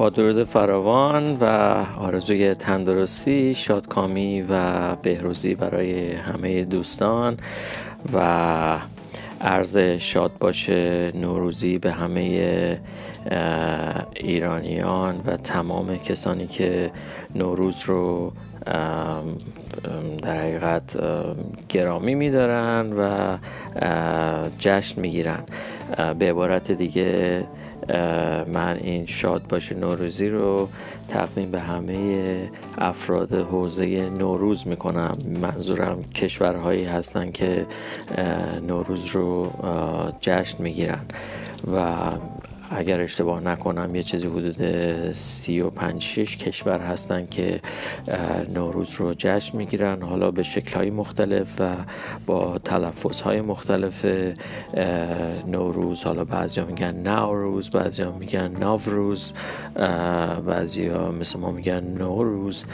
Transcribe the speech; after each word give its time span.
با 0.00 0.10
درود 0.10 0.44
فراوان 0.44 1.36
و 1.40 1.44
آرزوی 1.98 2.54
تندرستی 2.54 3.54
شادکامی 3.54 4.42
و 4.42 4.96
بهروزی 4.96 5.54
برای 5.54 6.12
همه 6.12 6.64
دوستان 6.64 7.36
و 8.12 8.78
عرض 9.40 9.76
شاد 9.78 10.32
باشه 10.40 11.12
نوروزی 11.14 11.78
به 11.78 11.92
همه 11.92 12.78
ایرانیان 14.14 15.20
و 15.26 15.36
تمام 15.36 15.96
کسانی 15.96 16.46
که 16.46 16.90
نوروز 17.34 17.84
رو 17.84 18.32
در 20.22 20.36
حقیقت 20.36 20.96
گرامی 21.68 22.14
میدارن 22.14 22.92
و 22.92 23.36
جشن 24.58 25.00
می‌گیرن. 25.00 25.44
به 26.18 26.30
عبارت 26.30 26.72
دیگه 26.72 27.44
من 28.52 28.78
این 28.82 29.06
شاد 29.06 29.42
باشه 29.48 29.74
نوروزی 29.74 30.28
رو 30.28 30.68
تقدیم 31.08 31.50
به 31.50 31.60
همه 31.60 32.50
افراد 32.78 33.32
حوزه 33.32 34.10
نوروز 34.10 34.68
می‌کنم. 34.68 35.18
منظورم 35.40 36.02
کشورهایی 36.02 36.84
هستن 36.84 37.30
که 37.30 37.66
نوروز 38.66 39.06
رو 39.06 39.52
جشن 40.20 40.62
می‌گیرن 40.62 41.00
و 41.74 41.96
اگر 42.70 43.00
اشتباه 43.00 43.40
نکنم 43.40 43.94
یه 43.94 44.02
چیزی 44.02 44.26
حدود 44.26 44.62
سی 45.12 45.60
و 45.60 45.70
پنج 45.70 46.14
کشور 46.14 46.78
هستن 46.78 47.26
که 47.26 47.60
نوروز 48.54 48.94
رو 48.94 49.14
جشن 49.14 49.58
می‌گیرن. 49.58 50.02
حالا 50.02 50.30
به 50.30 50.42
شکل 50.42 50.76
های 50.76 50.90
مختلف 50.90 51.60
و 51.60 51.74
با 52.26 52.58
تلفظ 52.58 53.20
های 53.20 53.40
مختلف 53.40 54.06
نوروز. 55.46 56.04
حالا 56.04 56.24
بعضی 56.24 56.60
میگن 56.60 56.94
نوروز 56.94 57.70
بعضی 57.70 58.02
ها 58.02 58.12
میگن 58.12 58.56
نوروز 58.60 59.32
بعضی 60.46 60.86
ها 60.86 61.12
مثل 61.12 61.38
ما 61.38 61.50
میگن 61.50 61.84
نوروز 61.98 62.64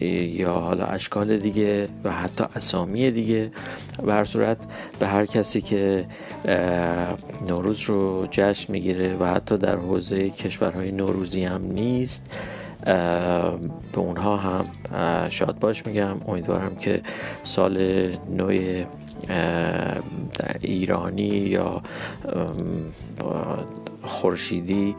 یا 0.00 0.52
حالا 0.52 0.84
اشکال 0.84 1.36
دیگه 1.36 1.88
و 2.04 2.12
حتی 2.12 2.44
اسامی 2.56 3.10
دیگه. 3.10 3.50
به 4.02 4.12
هر 4.14 4.24
صورت 4.24 4.58
به 4.98 5.06
هر 5.06 5.26
کسی 5.26 5.60
که 5.60 6.04
نوروز 7.48 7.80
رو 7.80 8.26
جشن 8.30 8.72
می‌گیره 8.72 9.16
و 9.16 9.24
حتی 9.24 9.45
در 9.52 9.76
حوزه 9.76 10.30
کشورهای 10.30 10.92
نوروزی 10.92 11.44
هم 11.44 11.62
نیست. 11.62 12.26
به 13.92 13.98
اونها 13.98 14.36
هم 14.36 14.64
شاد 15.28 15.58
باش 15.58 15.86
میگم. 15.86 16.16
امیدوارم 16.28 16.76
که 16.76 17.02
سال 17.42 17.78
نو 18.30 18.50
ایرانی 20.60 21.22
یا 21.22 21.82
خورشیدی 24.02 24.94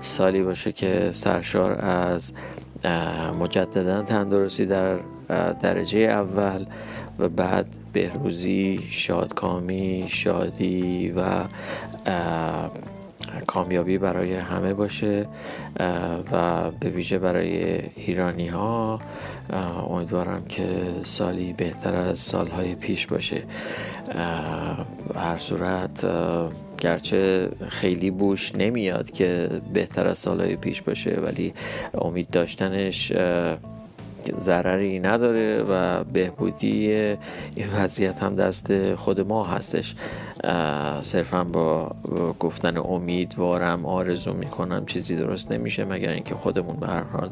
سالی 0.00 0.42
باشه 0.42 0.72
که 0.72 1.08
سرشار 1.10 1.72
از 1.84 2.32
مجددا 3.40 4.02
تندرستی 4.02 4.66
در 4.66 4.98
درجه 5.62 5.98
اول 5.98 6.66
و 7.18 7.28
بعد 7.28 7.66
بهروزی 7.92 8.80
شادکامی 8.90 10.04
شادی 10.08 11.12
و 11.16 11.44
کامیابی 13.46 13.98
برای 13.98 14.34
همه 14.34 14.74
باشه 14.74 15.26
و 16.32 16.70
به 16.70 16.88
ویژه 16.88 17.18
برای 17.18 17.80
ایرانی 17.96 18.46
ها 18.46 19.00
امیدوارم 19.90 20.44
که 20.44 20.68
سالی 21.00 21.52
بهتر 21.52 21.94
از 21.94 22.18
سالهای 22.18 22.74
پیش 22.74 23.06
باشه. 23.06 23.42
هر 25.14 25.38
صورت 25.38 26.06
گرچه 26.78 27.50
خیلی 27.68 28.10
بوش 28.10 28.54
نمیاد 28.54 29.10
که 29.10 29.50
بهتر 29.72 30.06
از 30.06 30.18
سالهای 30.18 30.56
پیش 30.56 30.82
باشه 30.82 31.10
ولی 31.10 31.54
امید 31.94 32.30
داشتنش 32.30 33.12
ضرری 34.38 35.00
نداره 35.00 35.62
و 35.62 36.04
بهبودی 36.04 36.92
این 37.54 37.66
وضعیت 37.76 38.22
هم 38.22 38.36
دست 38.36 38.94
خود 38.94 39.20
ما 39.20 39.44
هستش. 39.44 39.94
صرفا 41.02 41.44
با 41.44 41.90
گفتن 42.40 42.76
امیدوارم 42.76 43.86
آرزو 43.86 44.32
می‌کنم 44.32 44.86
چیزی 44.86 45.16
درست 45.16 45.52
نمیشه 45.52 45.84
مگر 45.84 46.10
اینکه 46.10 46.34
خودمون 46.34 46.76
به 46.76 46.86
هر 46.86 47.02
حال 47.02 47.30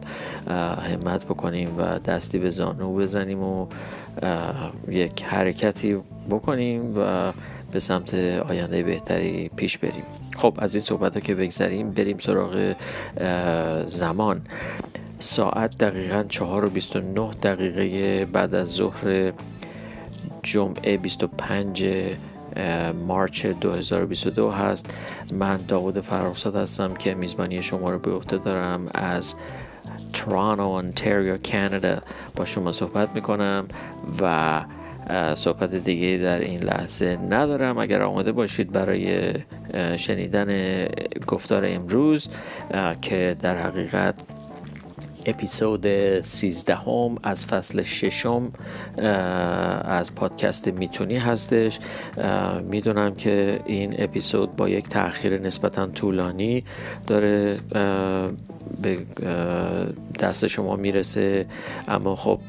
همت 0.80 1.24
بکنیم 1.24 1.78
و 1.78 1.98
دستی 1.98 2.38
به 2.38 2.50
زانو 2.50 2.94
بزنیم 2.94 3.42
و 3.42 3.66
یک 4.88 5.22
حرکتی 5.24 5.96
بکنیم 6.30 6.98
و 6.98 7.32
به 7.72 7.80
سمت 7.80 8.14
آینده 8.48 8.82
بهتری 8.82 9.50
پیش 9.56 9.78
بریم. 9.78 10.04
خب 10.36 10.54
از 10.58 10.74
این 10.74 10.84
صحبت 10.84 11.14
ها 11.14 11.20
که 11.20 11.34
بگذریم 11.34 11.90
بریم 11.90 12.18
سراغ 12.18 12.74
زمان. 13.86 14.40
ساعت 15.18 15.78
دقیقا 15.78 16.24
چهار 16.28 16.64
و 16.64 16.68
بیست 16.68 16.96
و 16.96 17.00
نه 17.00 17.30
دقیقه 17.42 18.24
بعد 18.24 18.54
از 18.54 18.68
ظهر 18.68 19.32
جمعه 20.42 20.96
25 20.96 21.88
مارچ 23.06 23.46
2022 23.46 24.50
هست. 24.50 24.94
من 25.32 25.58
داود 25.68 26.00
فرخزاد 26.00 26.56
هستم 26.56 26.94
که 26.94 27.14
میزبانی 27.14 27.62
شما 27.62 27.90
رو 27.90 27.98
به 27.98 28.10
عهده 28.10 28.38
دارم 28.38 28.88
از 28.94 29.34
ترانو 30.12 30.68
انتریو 30.68 31.38
کانادا. 31.52 31.98
با 32.36 32.44
شما 32.44 32.72
صحبت 32.72 33.08
می‌کنم 33.14 33.68
و 34.20 34.64
صحبت 35.34 35.74
دیگه 35.74 36.18
در 36.22 36.38
این 36.38 36.60
لحظه 36.60 37.18
ندارم. 37.30 37.78
اگر 37.78 38.02
آماده 38.02 38.32
باشید 38.32 38.72
برای 38.72 39.34
شنیدن 39.96 40.86
گفتار 41.26 41.64
امروز 41.66 42.28
که 43.02 43.36
در 43.40 43.56
حقیقت 43.56 44.14
اپیزود 45.26 46.20
13 46.20 46.74
هم 46.74 47.16
از 47.22 47.46
فصل 47.46 47.82
ششم 47.82 48.52
از 49.84 50.14
پادکست 50.14 50.68
می‌تونی 50.68 51.16
هستش. 51.16 51.78
می‌دونم 52.62 53.14
که 53.14 53.60
این 53.66 53.94
اپیزود 53.98 54.56
با 54.56 54.68
یک 54.68 54.88
تاخیر 54.88 55.38
نسبتا 55.38 55.86
طولانی 55.86 56.64
داره 57.06 57.58
به 58.82 58.98
دست 60.20 60.46
شما 60.46 60.76
می‌رسه. 60.76 61.46
اما 61.88 62.16
خب 62.16 62.40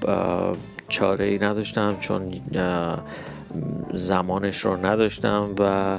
چاره 0.90 1.26
ای 1.26 1.38
نداشتم 1.38 1.96
چون 2.00 2.42
زمانش 3.94 4.66
رو 4.66 4.86
نداشتم 4.86 5.50
و 5.60 5.98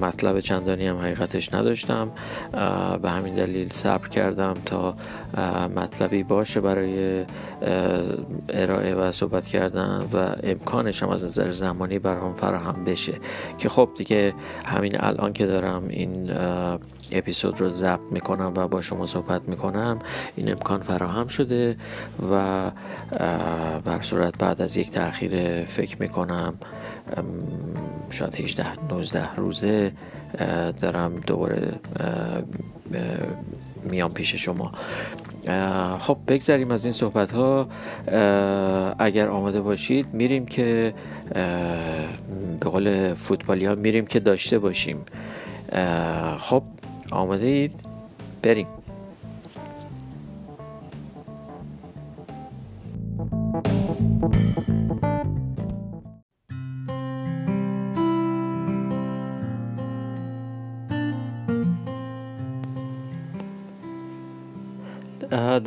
مطلب 0.00 0.40
چندانی 0.40 0.86
هم 0.86 0.96
حقیقتش 0.96 1.54
نداشتم. 1.54 2.10
به 3.02 3.10
همین 3.10 3.34
دلیل 3.34 3.70
صبر 3.70 4.08
کردم 4.08 4.54
تا 4.64 4.94
مطلبی 5.76 6.22
باشه 6.22 6.60
برای 6.60 7.24
ارائه 8.48 8.94
و 8.94 9.12
صحبت 9.12 9.46
کردن 9.46 10.04
و 10.12 10.36
امکانش 10.42 11.02
هم 11.02 11.08
از 11.08 11.24
نظر 11.24 11.50
زمانی 11.50 11.98
برام 11.98 12.34
فراهم 12.34 12.84
بشه. 12.84 13.14
که 13.58 13.68
خب 13.68 13.88
دیگه 13.96 14.34
همین 14.64 14.96
الان 15.00 15.32
که 15.32 15.46
دارم 15.46 15.82
این 15.88 16.30
اپیزود 17.12 17.60
رو 17.60 17.70
ضبط 17.70 18.00
می‌کنم 18.10 18.52
و 18.56 18.68
با 18.68 18.80
شما 18.80 19.06
صحبت 19.06 19.48
می‌کنم. 19.48 19.98
این 20.36 20.50
امکان 20.50 20.80
فراهم 20.80 21.26
شده 21.26 21.76
و 22.32 22.70
بر 23.84 24.02
صورت 24.02 24.38
بعد 24.38 24.62
از 24.62 24.76
یک 24.76 24.90
تاخیر 24.90 25.64
فکر 25.64 25.96
می‌کنم 26.00 26.54
شاید 28.10 28.34
18 28.34 28.84
19 28.90 29.34
روزه 29.34 29.92
دارم 30.80 31.20
دوباره 31.26 31.72
میام 33.84 34.12
پیش 34.12 34.34
شما. 34.34 34.72
خب 35.98 36.18
بگذریم 36.28 36.70
از 36.70 36.84
این 36.84 36.92
صحبت 36.92 37.32
ها 37.32 37.68
اگر 38.98 39.28
آماده 39.28 39.60
باشید 39.60 40.14
میریم 40.14 40.46
که 40.46 40.94
به 42.60 42.70
قول 42.70 43.14
فوتبالی 43.14 43.66
ها 43.66 43.74
میریم 43.74 44.06
که 44.06 44.20
داشته 44.20 44.58
باشیم. 44.58 45.04
خب 46.38 46.62
آماده 47.12 47.46
اید 47.46 47.80
بریم 48.42 48.66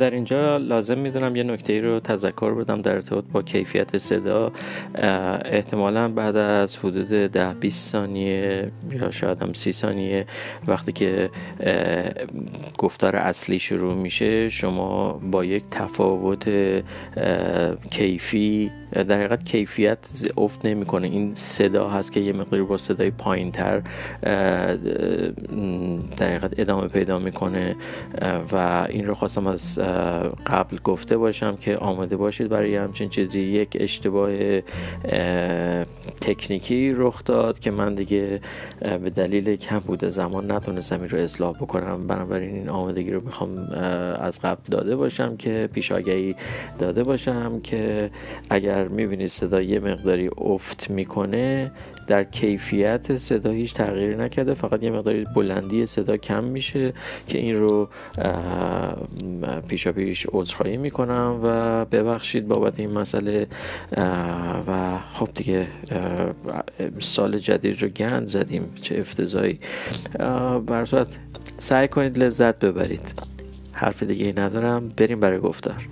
در 0.00 0.10
اینجا 0.10 0.56
لازم 0.56 0.98
می‌دونم 0.98 1.36
یه 1.36 1.42
نکته 1.42 1.72
ای 1.72 1.80
رو 1.80 2.00
تذکر 2.00 2.54
بدم 2.54 2.82
در 2.82 2.94
ارتباط 2.94 3.24
با 3.32 3.42
کیفیت 3.42 3.98
صدا. 3.98 4.52
احتمالا 5.44 6.08
بعد 6.08 6.36
از 6.36 6.76
حدود 6.76 7.08
ده 7.08 7.54
20 7.54 7.92
ثانیه 7.92 8.70
یا 8.92 9.10
شاید 9.10 9.42
هم 9.42 9.52
30 9.52 9.72
ثانیه 9.72 10.26
وقتی 10.66 10.92
که 10.92 11.30
گفتار 12.78 13.16
اصلی 13.16 13.58
شروع 13.58 13.94
میشه 13.94 14.48
شما 14.48 15.12
با 15.12 15.44
یک 15.44 15.64
تفاوت 15.70 16.50
کیفی 17.90 18.70
در 18.92 19.18
حقیقت 19.18 19.44
کیفیت 19.44 19.98
افت 20.36 20.66
نمی‌کنه. 20.66 21.06
این 21.06 21.34
صدا 21.34 21.88
هست 21.88 22.12
که 22.12 22.20
یه 22.20 22.32
مقداری 22.32 22.62
با 22.62 22.76
صدای 22.76 23.10
پایین 23.10 23.52
تر 23.52 23.82
در 26.16 26.26
حقیقت 26.26 26.60
ادامه 26.60 26.88
پیدا 26.88 27.18
می‌کنه. 27.18 27.76
و 28.52 28.86
این 28.90 29.06
رو 29.06 29.14
خواستم 29.14 29.46
از 29.46 29.78
قبل 30.46 30.76
گفته 30.84 31.16
باشم 31.16 31.56
که 31.56 31.76
آماده 31.76 32.16
باشید 32.16 32.48
برای 32.48 32.76
همچین 32.76 33.08
چیزی. 33.08 33.40
یک 33.40 33.76
اشتباه 33.80 34.60
تکنیکی 36.20 36.92
رخ 36.92 37.24
داد 37.24 37.58
که 37.58 37.70
من 37.70 37.94
دیگه 37.94 38.40
به 38.80 39.10
دلیل 39.10 39.56
کم 39.56 39.78
بوده 39.78 40.08
زمان 40.08 40.52
نتونستم 40.52 41.00
این 41.00 41.08
رو 41.08 41.18
اصلاح 41.18 41.56
بکنم. 41.56 42.06
بنابراین 42.06 42.54
این 42.54 42.68
آمادگی 42.68 43.10
رو 43.10 43.20
می‌خوام 43.20 43.58
از 44.20 44.40
قبل 44.40 44.62
داده 44.70 44.96
باشم 44.96 45.36
که 45.36 45.68
پیش 45.72 45.92
داده 46.78 47.04
باشم 47.04 47.60
که 47.60 48.10
اگر 48.50 48.88
می‌بینید 48.88 49.26
صدا 49.26 49.62
یه 49.62 49.80
مقداری 49.80 50.30
افت 50.38 50.90
می‌کنه 50.90 51.70
در 52.06 52.24
کیفیت 52.24 53.16
صدا 53.16 53.50
هیچ 53.50 53.74
تغییری 53.74 54.16
نکرده. 54.16 54.54
فقط 54.54 54.82
یه 54.82 54.90
مقداری 54.90 55.24
بلندی 55.36 55.86
صدا 55.86 56.16
کم 56.16 56.44
میشه 56.44 56.92
که 57.26 57.38
این 57.38 57.56
رو 57.56 57.88
پیشا 59.80 59.92
پیش 59.92 60.26
عذرخواهی 60.32 60.76
می‌کنم 60.76 61.40
و 61.42 61.84
ببخشید 61.84 62.48
بابت 62.48 62.80
این 62.80 62.90
مسئله 62.90 63.46
و 64.68 64.98
خب 65.12 65.28
دیگه 65.34 65.66
سال 66.98 67.38
جدید 67.38 67.82
رو 67.82 67.88
گند 67.88 68.26
زدیم 68.26 68.72
چه 68.82 68.98
افتضایی 68.98 69.60
برصورت 70.66 71.18
سعی 71.58 71.88
کنید 71.88 72.18
لذت 72.18 72.58
ببرید. 72.58 73.22
حرف 73.72 74.02
دیگه 74.02 74.26
ای 74.26 74.32
ندارم. 74.32 74.88
بریم 74.88 75.20
برای 75.20 75.38
گفتار. 75.38 75.88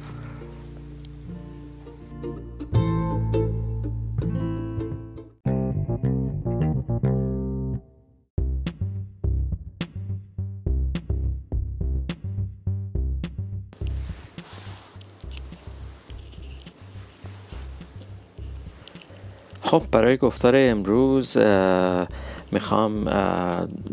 خب 19.68 19.82
برای 19.92 20.16
گفتار 20.16 20.52
امروز 20.56 21.36
می‌خوام 22.52 23.08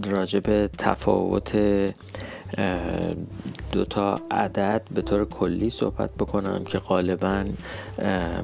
راجع 0.06 0.39
به 0.39 0.69
تفاوت 0.77 1.57
دو 3.72 3.86
تا 3.89 4.22
عدد 4.31 4.81
به 4.92 5.01
طور 5.01 5.25
کلی 5.25 5.69
صحبت 5.69 6.12
بکنم 6.13 6.63
که 6.63 6.77
غالبا 6.77 7.45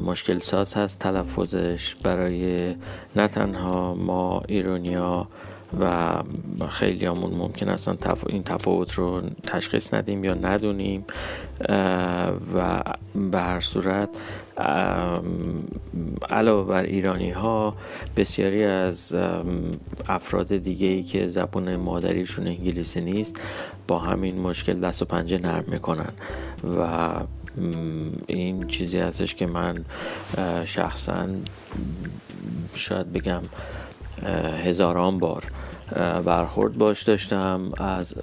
مشکل 0.06 0.40
ساز 0.40 0.74
هست 0.74 1.00
تلفظش 1.00 1.96
برای 1.96 2.76
نه 3.16 3.28
تنها 3.28 3.96
ما 3.96 4.44
ایرونیا 4.48 5.28
و 5.80 6.24
خیلی 6.70 7.06
همون 7.06 7.34
ممکن 7.34 7.70
اصلا 7.70 7.98
این 8.28 8.44
تفاوت 8.44 8.94
رو 8.94 9.22
تشخیص 9.48 9.94
ندیم 9.94 10.24
یا 10.24 10.34
ندونیم 10.34 11.06
و 12.56 12.84
به 13.32 13.40
هر 13.40 13.60
صورت 13.60 14.10
علاوه 16.30 16.68
بر 16.68 16.84
ایرانی 16.84 17.32
ها 17.32 17.76
بسیاری 18.18 18.64
از 18.64 19.16
افراد 20.08 20.58
دیگه 20.58 20.88
ای 20.88 21.04
که 21.04 21.28
زبون 21.28 21.76
مادریشون 21.76 22.48
انگلیسی 22.48 23.02
نیست 23.02 23.42
با 23.88 24.00
همین 24.00 24.40
مشکل 24.40 24.80
دست 24.80 25.02
و 25.02 25.06
پنجه 25.06 25.38
نرم 25.38 25.64
می‌کنن. 25.68 26.12
و 26.78 27.14
این 28.28 28.68
چیزی 28.68 28.98
هستش 28.98 29.36
که 29.36 29.46
من 29.46 29.86
شخصا 30.66 31.28
شاید 32.74 33.14
بگم 33.14 33.42
هزاران 34.64 35.20
بار 35.20 35.44
برخورد 36.26 36.78
باش 36.78 37.04
داشتم 37.04 37.72
از 37.78 38.16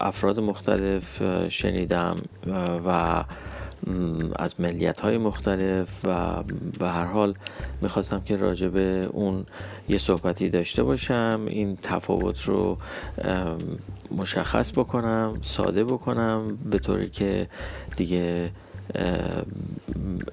افراد 0.00 0.40
مختلف 0.40 1.22
شنیدم 1.48 2.16
و 2.86 3.24
از 4.36 4.60
ملیت 4.60 5.00
های 5.00 5.18
مختلف 5.18 6.00
و 6.04 6.42
به 6.78 6.88
هر 6.88 7.04
حال 7.04 7.34
می‌خواستم 7.80 8.20
که 8.20 8.36
راجع 8.36 8.68
به 8.68 9.08
اون 9.12 9.46
یه 9.88 9.98
صحبتی 9.98 10.48
داشته 10.48 10.82
باشم 10.82 11.40
این 11.46 11.78
تفاوت 11.82 12.42
رو 12.42 12.78
مشخص 14.16 14.72
بکنم 14.72 15.38
ساده 15.42 15.84
بکنم 15.84 16.58
به 16.70 16.78
طوری 16.78 17.10
که 17.10 17.48
دیگه 17.96 18.50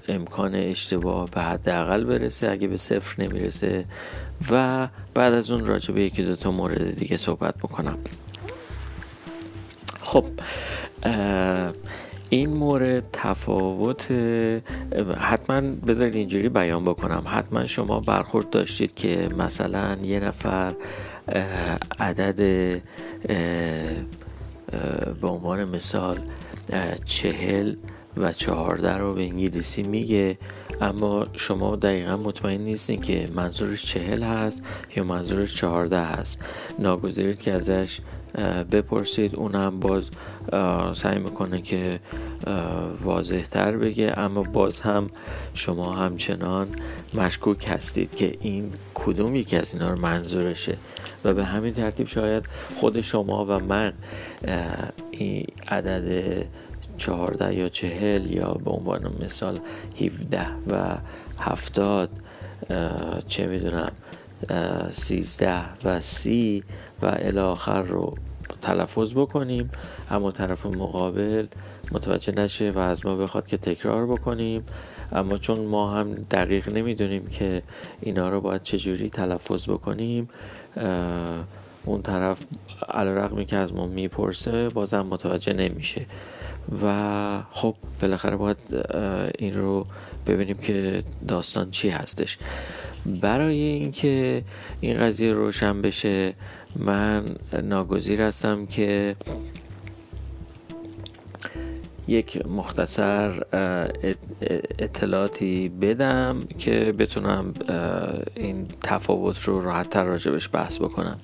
امکان 0.08 0.56
اشتباه 0.56 1.30
به 1.30 1.42
حداقل 1.42 2.04
برسه 2.04 2.52
اگه 2.52 2.68
به 2.68 2.78
صفر 2.78 3.24
نمی‌رسه. 3.24 3.86
و 4.52 4.88
بعد 5.14 5.34
از 5.34 5.52
اون 5.52 5.66
راجع 5.66 5.94
به 5.94 6.02
یکی 6.02 6.24
دو 6.24 6.36
تا 6.36 6.52
مورد 6.52 6.96
دیگه 6.96 7.18
صحبت 7.18 7.58
بکنم. 7.58 7.98
خب 10.02 10.26
این 12.30 12.50
مورد 12.50 13.04
تفاوت 13.14 14.12
حتما 15.20 15.62
بذارید 15.62 16.16
اینجوری 16.16 16.50
بیان 16.50 16.84
بکنم. 16.84 17.24
حتما 17.26 17.66
شما 17.66 18.00
برخورد 18.00 18.50
داشتید 18.50 18.96
که 18.96 19.30
مثلا 19.38 19.98
یه 20.04 20.20
نفر 20.20 20.74
عدد 22.00 22.36
به 25.22 25.28
عنوان 25.28 25.64
مثال 25.64 26.20
چهل 27.06 27.76
و 28.18 28.34
چهارده 28.34 28.98
رو 28.98 29.14
به 29.14 29.22
انگلیسی 29.22 29.84
میگه. 29.84 30.38
اما 30.82 31.28
شما 31.36 31.76
دقیقا 31.76 32.18
مطمئن 32.18 32.62
نیستین 32.62 33.02
که 33.02 33.30
منظورش 33.36 33.86
چهل 33.86 34.24
هست 34.24 34.64
یا 34.96 35.04
منظورش 35.04 35.56
چهارده 35.56 36.00
هست. 36.00 36.42
ناگذارید 36.80 37.42
که 37.42 37.52
ازش 37.52 38.00
بپرسید. 38.72 39.36
اونم 39.36 39.80
باز 39.80 40.12
سعی 40.94 41.20
می‌کنه 41.20 41.62
که 41.62 42.00
واضح 43.04 43.42
تر 43.42 43.78
بگه. 43.78 44.14
اما 44.18 44.44
باز 44.44 44.82
هم 44.82 45.10
شما 45.54 45.94
همچنان 45.94 46.68
مشکوک 47.14 47.66
هستید 47.68 48.16
که 48.16 48.38
این 48.42 48.74
کدوم 48.94 49.36
یکی 49.36 49.58
از 49.58 49.74
اینا 49.74 49.90
رو 49.94 50.00
منظورشه. 50.00 50.78
و 51.24 51.34
به 51.34 51.46
همین 51.46 51.74
ترتیب 51.74 52.08
شاید 52.08 52.46
خود 52.80 53.02
شما 53.02 53.46
و 53.46 53.60
من 53.60 53.94
این 55.12 55.46
عدد 55.68 56.46
چهارده 57.02 57.56
یا 57.56 57.70
چهل 57.70 58.32
یا 58.32 58.54
به 58.54 58.72
عنوان 58.72 59.14
مثال 59.26 59.60
17 60.02 60.48
و 60.68 60.98
هفتاد 61.40 62.10
چه 63.28 63.48
می‌دونم 63.48 63.92
سیزده 64.92 65.62
و 65.84 66.02
سی 66.02 66.64
و 67.02 67.06
الاخر 67.06 67.82
رو 67.82 68.16
تلفظ 68.62 69.14
بکنیم. 69.14 69.72
اما 70.12 70.32
طرف 70.32 70.66
مقابل 70.66 71.46
متوجه 71.92 72.34
نشه 72.34 72.72
و 72.72 72.80
از 72.80 73.06
ما 73.06 73.16
بخواد 73.16 73.48
که 73.48 73.58
تکرار 73.58 74.06
بکنیم. 74.06 74.64
اما 75.12 75.38
چون 75.38 75.60
ما 75.60 75.92
هم 75.92 76.14
دقیق 76.14 76.74
نمی‌دونیم 76.74 77.28
که 77.28 77.64
اینا 78.02 78.30
رو 78.30 78.42
باید 78.42 78.64
چجوری 78.64 79.10
تلفظ 79.10 79.70
بکنیم 79.70 80.30
اون 81.86 82.02
طرف 82.02 82.44
علا 82.90 83.44
که 83.44 83.58
از 83.58 83.74
ما 83.74 83.88
می‌پرسه 83.88 84.70
بازم 84.70 85.02
متوجه 85.02 85.54
نمیشه. 85.54 86.06
و 86.84 87.42
خب 87.52 87.76
بالاخره 88.02 88.36
باید 88.36 88.58
این 89.38 89.58
رو 89.58 89.86
ببینیم 90.28 90.58
که 90.58 91.04
داستان 91.28 91.72
چی 91.72 91.90
هستش. 91.90 92.38
برای 93.06 93.60
اینکه 93.60 94.44
این 94.82 94.98
قضیه 95.00 95.34
روشن 95.34 95.82
بشه 95.82 96.34
من 96.76 97.36
ناگزیر 97.64 98.22
هستم 98.22 98.66
که 98.66 99.16
یک 102.08 102.48
مختصر 102.48 103.44
اطلاعاتی 104.80 105.70
بدم 105.70 106.48
که 106.58 106.94
بتونم 107.00 107.54
این 108.36 108.68
تفاوت 108.82 109.40
رو 109.40 109.62
راحتتر 109.62 110.04
راجبش 110.04 110.50
بحث 110.54 110.80
بکنم. 110.80 111.20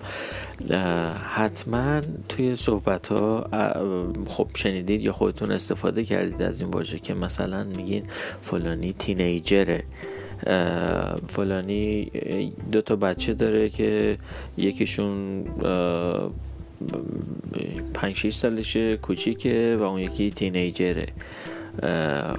حتما 1.34 2.01
توی 2.29 2.55
صحبت 2.55 3.07
ها 3.07 3.48
خب 4.27 4.48
شنیدید 4.55 5.01
یا 5.01 5.13
خودتون 5.13 5.51
استفاده 5.51 6.05
کردید 6.05 6.41
از 6.41 6.62
این 6.62 6.69
واژه 6.69 7.00
که 7.00 7.13
مثلا 7.13 7.63
میگین 7.63 8.03
فلانی 8.41 8.93
تینیجره. 8.93 9.84
فلانی 11.27 12.12
دو 12.72 12.81
تا 12.81 12.96
بچه 12.96 13.34
داره 13.34 13.69
که 13.69 14.17
یکیشون 14.57 15.43
پنج 17.93 18.15
شیش 18.15 18.36
سالشه 18.36 18.98
کوچیکه 18.98 19.77
و 19.79 19.84
اون 19.84 20.00
یکی 20.00 20.31
تینیجره. 20.31 21.07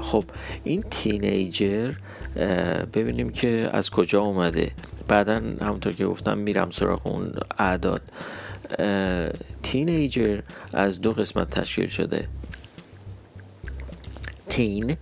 خب 0.01 0.25
این 0.65 0.83
تینیجر 0.91 1.93
ببینیم 2.95 3.31
که 3.31 3.71
از 3.73 3.91
کجا 3.91 4.21
اومده. 4.21 4.71
بعدا 5.09 5.43
همونطور 5.61 5.93
که 5.93 6.07
گفتم 6.07 6.39
میرم 6.39 6.71
سراغ 6.71 7.07
اون 7.07 7.33
اعداد. 7.59 8.03
تینیجر 9.63 10.41
از 10.75 11.01
دو 11.01 11.13
قسمت 11.13 11.51
تشکیل 11.51 11.89
شده. 11.89 12.29
تین 14.49 14.97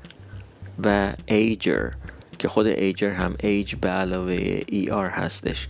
و 0.85 1.13
ایجر 1.27 1.91
که 2.39 2.49
خود 2.49 2.67
ایجر 2.67 3.11
هم 3.11 3.37
ایج 3.41 3.75
به 3.75 3.89
علاوه 3.89 4.61
ای 4.67 4.91
آر 4.91 5.09
هستش. 5.09 5.69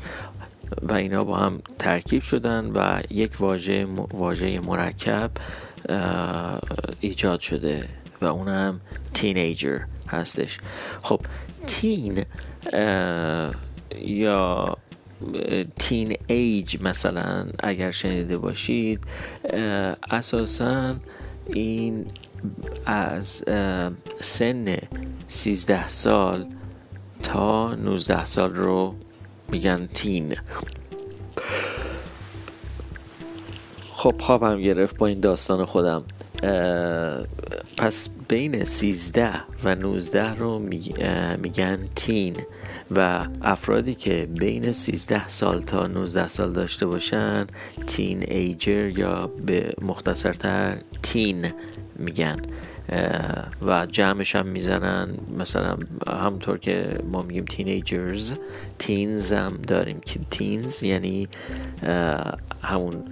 و 0.83 0.95
اینا 0.95 1.25
با 1.25 1.37
هم 1.37 1.63
ترکیب 1.79 2.23
شدن 2.23 2.71
و 2.75 3.03
یک 3.11 3.41
واژه 3.41 3.85
واژه 4.11 4.61
مرکب 4.61 5.31
ایجاد 7.01 7.41
شده 7.41 7.89
و 8.21 8.25
اون 8.25 8.49
هم 8.49 8.81
تینیجر 9.15 9.81
هستش. 10.09 10.59
خب 11.03 11.21
تین 11.67 12.25
یا 14.01 14.77
تین 15.79 16.17
ایج 16.27 16.83
مثلا 16.83 17.47
اگر 17.59 17.91
شنیده 17.91 18.39
باشید 18.39 19.05
اساسا 20.11 20.95
این 21.47 22.07
از 22.87 23.45
سن 24.21 24.77
13 25.29 25.89
سال 25.89 26.47
تا 27.23 27.75
19 27.75 28.25
سال 28.25 28.55
رو 28.55 28.95
میگن 29.51 29.89
تین. 29.95 30.37
خب 33.93 34.15
خوابم 34.21 34.61
گرفت 34.61 34.97
با 34.97 35.07
این 35.07 35.21
داستان 35.21 35.65
خودم. 35.65 36.05
پس 37.77 38.09
بین 38.29 38.65
13 38.65 39.33
و 39.65 39.75
19 39.75 40.35
رو 40.35 40.59
میگن 41.39 41.79
تین 41.97 42.37
و 42.91 43.27
افرادی 43.43 43.95
که 43.95 44.29
بین 44.39 44.73
13 44.73 45.29
سال 45.29 45.63
تا 45.63 45.87
19 45.87 46.29
سال 46.29 46.53
داشته 46.53 46.87
باشن 46.87 47.47
تین 47.87 48.23
ایجر 48.23 48.89
یا 48.99 49.27
به 49.27 49.75
مختصرتر 49.83 50.79
تین 51.03 51.53
میگن. 51.97 52.37
و 53.63 53.87
جمعش 53.87 54.37
هم 54.37 54.47
می‌زنن. 54.47 55.09
مثلا 55.39 55.77
همونطور 56.09 56.59
که 56.59 56.99
ما 57.13 57.23
میگیم 57.23 57.45
تینیجرز 57.45 58.33
تینز 58.79 59.33
هم 59.33 59.59
داریم 59.67 60.01
که 60.01 60.21
تینز 60.31 60.83
یعنی 60.83 61.29
همون 62.63 63.05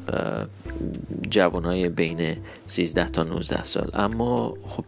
جوان 1.31 1.64
های 1.64 1.88
بین 1.88 2.37
13 2.66 3.09
تا 3.09 3.23
19 3.23 3.64
سال. 3.64 3.90
اما 3.95 4.54
خب 4.66 4.85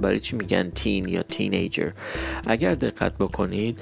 برای 0.00 0.20
چی 0.20 0.36
میگن 0.36 0.70
تین 0.70 1.08
یا 1.08 1.22
تینیجر 1.22 1.90
اگر 2.46 2.74
دقت 2.74 3.12
بکنید 3.18 3.80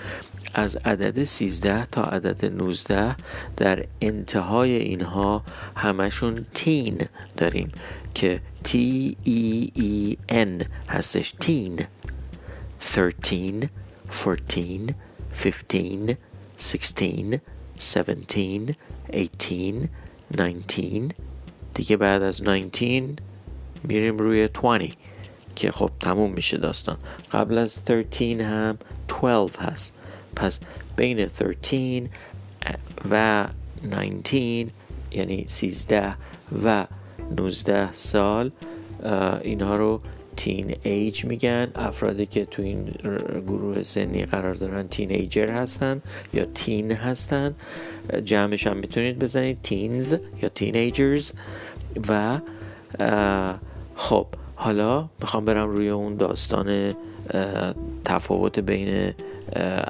از 0.54 0.76
عدد 0.76 1.24
13 1.24 1.86
تا 1.86 2.04
عدد 2.04 2.44
19 2.44 3.16
در 3.56 3.84
انتهای 4.00 4.76
اینها 4.76 5.42
همشون 5.76 6.46
تین 6.54 7.06
داریم 7.36 7.72
که 8.14 8.40
T 8.64 8.70
E 9.26 9.70
E 9.78 10.16
N 10.28 10.64
هستش. 10.88 11.34
تین. 11.40 11.86
13 12.80 13.70
14 14.10 14.94
15 15.32 16.18
16 16.56 17.40
17 17.78 18.76
18 19.14 19.88
19 20.38 21.14
دیگه 21.74 21.96
بعد 21.96 22.22
از 22.22 22.42
19 22.42 23.08
میریم 23.84 24.18
روی 24.18 24.48
20 24.48 24.96
که 25.56 25.72
خب 25.72 25.90
تموم 26.00 26.32
میشه 26.32 26.56
داستان. 26.56 26.96
قبل 27.32 27.58
از 27.58 27.72
13 27.72 28.44
هم 28.44 28.78
12 29.08 29.58
هست. 29.58 29.95
پس 30.36 30.60
بین 30.96 31.28
13 31.28 32.10
و 33.10 33.46
19 33.90 34.66
یعنی 35.12 35.44
13 35.48 36.14
و 36.64 36.86
19 37.36 37.92
سال 37.92 38.50
اینها 39.42 39.76
رو 39.76 40.00
تین 40.36 40.76
ایج 40.82 41.24
میگن. 41.24 41.70
افرادی 41.74 42.26
که 42.26 42.44
تو 42.44 42.62
این 42.62 42.84
گروه 43.46 43.82
سنی 43.82 44.24
قرار 44.24 44.54
دارن 44.54 44.88
تین 44.88 45.10
ایجر 45.10 45.50
هستن 45.50 46.02
یا 46.34 46.44
تین 46.44 46.92
هستن. 46.92 47.54
جمعش 48.24 48.66
هم 48.66 48.76
می‌تونید 48.76 49.18
بزنید 49.18 49.58
تینز 49.62 50.16
یا 50.42 50.48
تین 50.48 50.76
ایجرز 50.76 51.32
و 52.08 52.40
خب 53.96 54.26
حالا 54.54 55.08
می‌خوام 55.20 55.44
برم 55.44 55.68
روی 55.68 55.88
اون 55.88 56.16
داستان 56.16 56.94
تفاوت 58.04 58.58
بین 58.58 59.12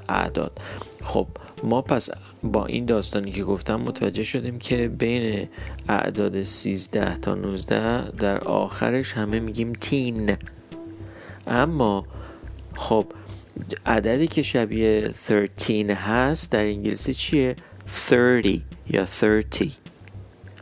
اعداد. 0.09 0.61
خب 1.05 1.27
ما 1.63 1.83
پس 1.83 2.11
با 2.43 2.67
این 2.67 2.87
داستانی 2.87 3.33
که 3.33 3.45
گفتم 3.45 3.81
متوجه 3.81 4.25
شدیم 4.25 4.59
که 4.59 4.89
بین 4.89 5.49
اعداد 5.89 6.43
13 6.43 7.17
تا 7.17 7.35
19 7.35 8.11
در 8.11 8.39
آخرش 8.39 9.13
همه 9.13 9.41
میگیم 9.41 9.73
تین. 9.73 10.37
اما 11.47 12.07
خب 12.75 13.07
عددی 13.87 14.27
که 14.27 14.43
شبیه 14.43 15.11
13 15.59 15.95
هست 15.95 16.53
در 16.53 16.65
انگلیسی 16.65 17.15
چیه؟ 17.15 17.57
30 17.87 18.63
یا 18.91 19.07
30 19.07 19.73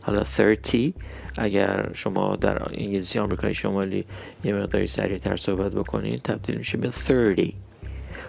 حالا 0.01 0.23
30 0.63 0.93
اگر 1.37 1.89
شما 1.93 2.35
در 2.35 2.63
انگلیسی 2.73 3.19
آمریکای 3.19 3.53
شمالی 3.53 4.05
یه 4.43 4.53
مقداری 4.53 4.87
سریعتر 4.87 5.37
صحبت 5.37 5.75
بکنید 5.75 6.21
تبدیل 6.21 6.55
میشه 6.55 6.77
به 6.77 6.91
30 6.91 7.53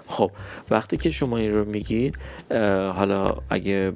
خب 0.07 0.31
وقتی 0.71 0.97
که 0.97 1.11
شما 1.11 1.37
این 1.37 1.55
رو 1.55 1.65
میگید 1.65 2.19
حالا 2.95 3.35
اگه 3.51 3.93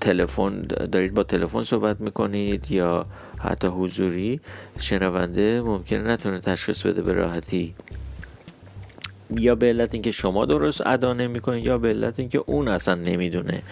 تلفن 0.00 0.62
دارید 0.92 1.14
با 1.14 1.22
تلفن 1.22 1.62
صحبت 1.62 2.00
می‌کنید 2.00 2.70
یا 2.70 3.06
حتی 3.38 3.68
حضوری 3.68 4.40
شنونده 4.78 5.62
ممکنه 5.62 6.02
نتونه 6.02 6.40
تشخیص 6.40 6.86
بده 6.86 7.02
به 7.02 7.12
راحتی. 7.12 7.74
یا 9.38 9.54
به 9.54 9.66
علت 9.66 9.94
اینکه 9.94 10.10
شما 10.10 10.46
درست 10.46 10.86
ادا 10.86 11.12
نمی‌کنید 11.12 11.64
یا 11.64 11.78
به 11.78 11.88
علت 11.88 12.20
اینکه 12.20 12.44
اون 12.46 12.68
اصلا 12.68 12.94
نمی‌دونه. 12.94 13.62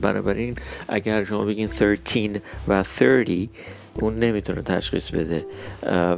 بنابراین 0.00 0.56
اگر 0.88 1.24
شما 1.24 1.44
بگین 1.44 1.66
13 1.66 2.42
و 2.68 2.84
30 2.84 3.50
اون 3.94 4.18
نمی‌تونه 4.18 4.62
تشخیص 4.62 5.10
بده. 5.10 5.46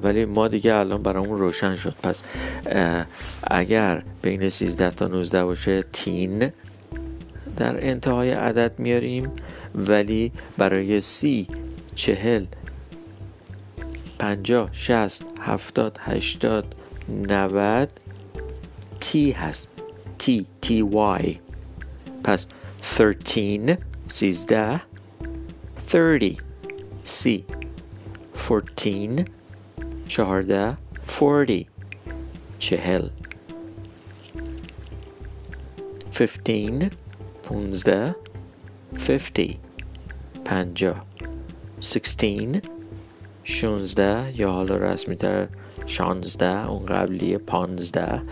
ولی 0.03 0.25
ما 0.25 0.49
دیگه 0.49 0.75
الان 0.75 1.03
برامون 1.03 1.39
روشن 1.39 1.77
شد. 1.77 1.95
پس 2.03 2.23
اگر 3.45 4.03
بین 4.23 4.49
13 4.49 4.91
تا 4.91 5.07
19 5.07 5.45
باشه 5.45 5.85
تین 5.93 6.53
در 7.57 7.89
انتهای 7.89 8.31
عدد 8.31 8.73
میاریم. 8.79 9.31
ولی 9.75 10.33
برای 10.59 11.01
سی 11.01 11.47
چهل 11.95 12.45
پنجاه 14.19 14.69
شست 14.73 15.25
هفتاد 15.41 15.99
هشتاد 16.01 16.75
نود 17.09 17.89
تی 19.03 19.31
هست 19.31 19.69
تی 20.19 20.47
تی 20.61 20.83
وای 20.83 21.39
پس 22.25 22.47
13 22.83 23.79
سیزده 24.09 24.81
30 25.87 26.37
سی 27.05 27.45
14 28.35 29.27
چهارده 30.09 30.77
40 31.19 31.65
چهل 32.59 33.09
15 36.13 36.91
پونزده 37.43 38.15
50 39.07 39.57
پنجاه 40.45 41.05
16 41.81 42.63
شونزده 43.45 44.33
یا 44.37 44.53
حالا 44.53 44.77
رسمی 44.77 45.17
تر 45.17 45.49
شانزده 45.87 46.69
اون 46.69 46.87
قبلی 46.87 47.39
پانزده 47.39 48.23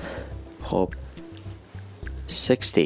خب. 0.62 0.94
60 2.28 2.78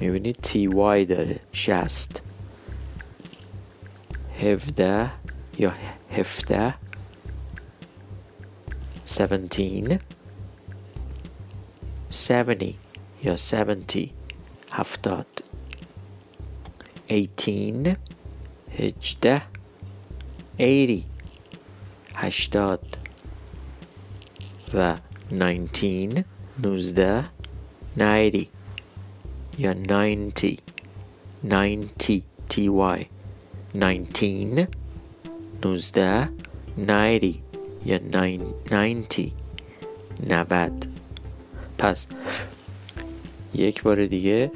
می‌بینید 0.00 0.36
تی 0.42 0.66
وای 0.66 1.04
داره. 1.04 1.40
شست 1.52 2.22
هفده 4.40 5.10
یا 5.58 5.72
هفته. 6.10 6.74
17 9.06 10.00
70 12.10 12.74
یا 13.22 13.36
70 13.36 14.10
هفتاد. 14.72 15.26
18 17.10 17.96
هجده. 18.78 19.42
80 20.58 21.04
هشتاد. 22.14 22.96
و 24.74 24.96
19 25.32 26.24
نوزده 26.62 27.24
90 27.96 28.46
یا 29.58 29.72
90 29.72 30.62
90 31.44 31.88
ty 31.98 32.22
19 33.74 34.68
19 35.64 36.28
90 36.78 37.34
یا 37.86 37.98
90 37.98 39.32
90 40.26 40.86
پس 41.78 42.06
یک 43.54 43.82
بار 43.82 44.06
دیگه 44.06 44.50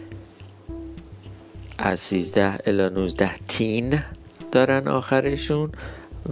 از 1.78 2.00
13 2.00 2.59
الی 2.66 2.88
19 2.90 3.30
تین 3.49 4.02
دارن 4.52 4.88
آخرشون. 4.88 5.73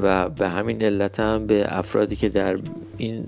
و 0.03 0.29
به 0.29 0.49
همین 0.49 0.83
علت 0.83 1.21
هم 1.21 1.47
به 1.47 1.67
افرادی 1.69 2.17
که 2.17 2.29
در 2.29 2.59
این 2.97 3.25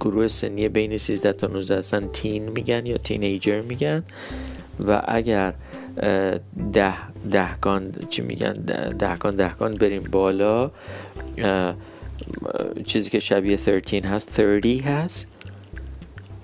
گروه 0.00 0.28
سنی 0.28 0.68
بین 0.68 0.98
13 0.98 1.32
تا 1.32 1.46
19 1.46 1.78
هستن 1.78 2.08
تین 2.08 2.48
میگن 2.48 2.86
یا 2.86 2.98
تینیجر 2.98 3.60
میگن 3.60 4.04
و 4.86 5.02
اگر 5.08 5.54
ده 6.72 6.94
دهگان 7.30 7.92
چی 8.08 8.22
میگن 8.22 8.52
دهگان 8.98 9.36
دهگان 9.36 9.74
بریم 9.74 10.02
بالا 10.02 10.70
چیزی 12.84 13.10
که 13.10 13.18
شبیه 13.18 13.56
13 13.56 14.08
هست 14.08 14.32
30 14.62 14.78
هست 14.78 15.26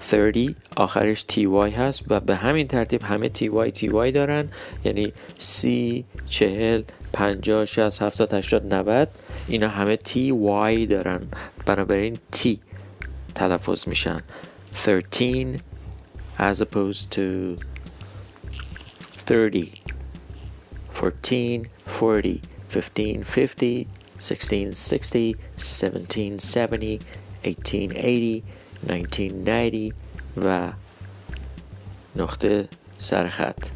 30 0.00 0.56
آخرش 0.76 1.22
تی 1.22 1.46
وای 1.46 1.70
هست 1.70 2.02
و 2.08 2.20
به 2.20 2.36
همین 2.36 2.68
ترتیب 2.68 3.02
همه 3.02 3.28
تی 3.28 3.48
وای 3.48 3.70
تی 3.70 3.88
وای 3.88 4.12
دارن 4.12 4.48
یعنی 4.84 5.12
سی 5.38 6.04
چهل 6.26 6.82
پنجاه 7.12 7.64
شست 7.64 8.02
هفتاد 8.02 8.34
هشتاد 8.34 8.74
نود. 8.74 9.08
اینا 9.48 9.68
همه 9.68 9.96
تی 9.96 10.30
وای 10.30 10.86
دارن. 10.86 11.20
بنابراین 11.66 12.18
تی 12.32 12.60
تلفظ 13.34 13.88
میشن. 13.88 14.20
13 14.74 15.60
as 16.38 16.60
opposed 16.60 17.10
to 17.10 17.56
30 19.26 19.82
14 20.92 21.70
40 21.86 22.40
15 22.68 23.22
50 23.24 23.86
16 24.18 24.74
60 24.74 25.36
17 25.56 26.38
70 26.40 27.00
18 27.44 27.92
80 27.94 28.42
1990 28.88 29.94
و 30.36 30.72
نقطه 32.16 32.68
سرخط 32.98 33.66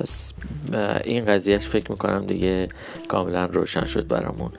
پس 0.00 0.34
این 1.04 1.24
قضیهش 1.24 1.66
فکر 1.66 1.90
می‌کنم 1.90 2.26
دیگه 2.26 2.68
کاملا 3.08 3.44
روشن 3.44 3.84
شد 3.84 4.06
برامون. 4.08 4.50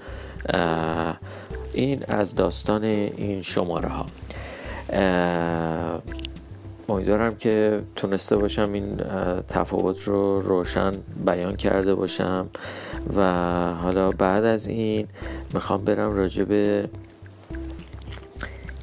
این 1.74 2.04
از 2.08 2.36
داستان 2.36 2.84
این 2.84 3.42
شماره 3.42 3.90
ها 3.90 4.06
امیدوارم 6.90 7.36
که 7.36 7.82
تونسته 7.96 8.36
باشم 8.36 8.74
این 8.74 8.98
تفاوت 9.48 10.04
رو 10.04 10.40
روشن 10.40 10.92
بیان 11.26 11.56
کرده 11.56 11.96
باشم. 11.96 12.48
و 13.16 13.24
حالا 13.74 14.12
بعد 14.12 14.44
از 14.44 14.68
این 14.68 15.08
می‌خوام 15.54 15.86
برم 15.86 16.16
راجع 16.16 16.44
به 16.44 16.90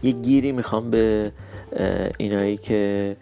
یه 0.03 0.13
گیری 0.13 0.53
می‌خوام 0.53 0.91
به 0.91 1.33
اینایی 2.19 2.57
که 2.57 3.17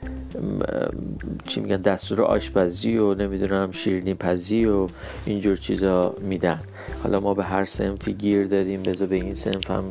چی 1.47 1.61
میگن 1.61 1.77
دستور 1.77 2.23
آشپزی 2.23 2.97
و 2.97 3.15
نمی‌دونم 3.15 3.71
شیرینی 3.73 4.15
پزی 4.15 4.65
و 4.65 4.89
اینجور 5.27 5.57
چیزا 5.57 6.15
میدن. 6.21 6.61
حالا 7.03 7.21
ما 7.21 7.35
به 7.35 7.45
هر 7.45 7.65
سنفی 7.65 8.13
گیر 8.13 8.47
دادیم 8.47 8.83
بذار 8.83 9.07
به 9.07 9.17
این 9.17 9.35
سنف 9.35 9.71
هم 9.71 9.85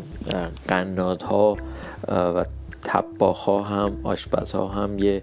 قنادها 0.67 1.57
و 2.07 2.45
تباخ 2.83 3.37
ها 3.37 3.63
هم 3.63 3.97
آشپز 4.03 4.51
ها 4.51 4.67
هم 4.67 4.99
یه 4.99 5.21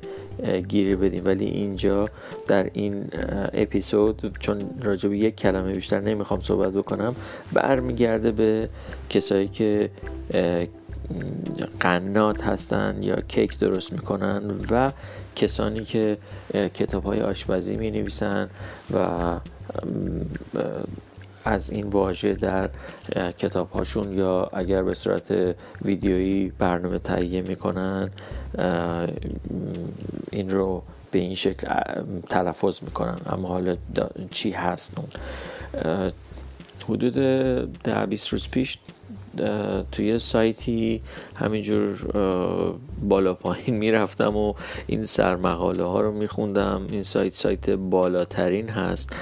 گیری 0.68 0.96
بدیم. 0.96 1.22
ولی 1.26 1.44
اینجا 1.44 2.08
در 2.46 2.70
این 2.72 3.04
اپیزود 3.52 4.36
چون 4.40 4.70
راجع 4.82 5.08
به 5.08 5.18
یک 5.18 5.36
کلمه 5.36 5.72
بیشتر 5.72 6.00
نمی‌خوام 6.00 6.40
صحبت 6.40 6.72
بکنم 6.72 7.14
برمیگرده 7.52 8.30
به 8.30 8.68
کسایی 9.10 9.48
که 9.48 9.90
قنات 11.80 12.44
هستن 12.44 13.02
یا 13.02 13.20
کیک 13.20 13.58
درست 13.58 13.92
می‌کنن 13.92 14.42
و 14.70 14.92
کسانی 15.36 15.84
که 15.84 16.18
کتاب 16.52 17.04
های 17.04 17.20
آشپزی 17.20 17.76
می 17.76 17.90
نویسن 17.90 18.50
و 18.94 19.06
از 21.44 21.70
این 21.70 21.86
واژه 21.86 22.34
در 22.34 22.70
کتاب 23.38 23.70
هاشون 23.70 24.12
یا 24.12 24.50
اگر 24.52 24.82
به 24.82 24.94
صورت 24.94 25.56
ویدیویی 25.82 26.52
برنامه 26.58 26.98
تهیه 26.98 27.42
می‌کنن 27.42 28.10
این 30.30 30.50
رو 30.50 30.82
به 31.10 31.18
این 31.18 31.34
شکل 31.34 31.66
تلفظ 32.28 32.82
می‌کنن. 32.82 33.20
اما 33.26 33.48
حالا 33.48 33.76
چی 34.30 34.50
هست 34.50 34.92
اون؟ 34.98 35.08
حدود 36.88 37.14
ده 37.82 38.06
20 38.06 38.28
روز 38.28 38.48
پیش 38.48 38.78
توی 39.92 40.18
سایتی 40.18 41.02
همینجور 41.34 42.06
بالا 43.02 43.34
پایین 43.34 43.76
می‌رفتم 43.76 44.36
و 44.36 44.54
این 44.86 45.04
سرمقاله 45.04 45.84
ها 45.84 46.00
رو 46.00 46.12
میخوندم. 46.12 46.86
این 46.90 47.02
سایت 47.02 47.34
سایت 47.34 47.70
بالاترین 47.70 48.68
هست 48.68 49.16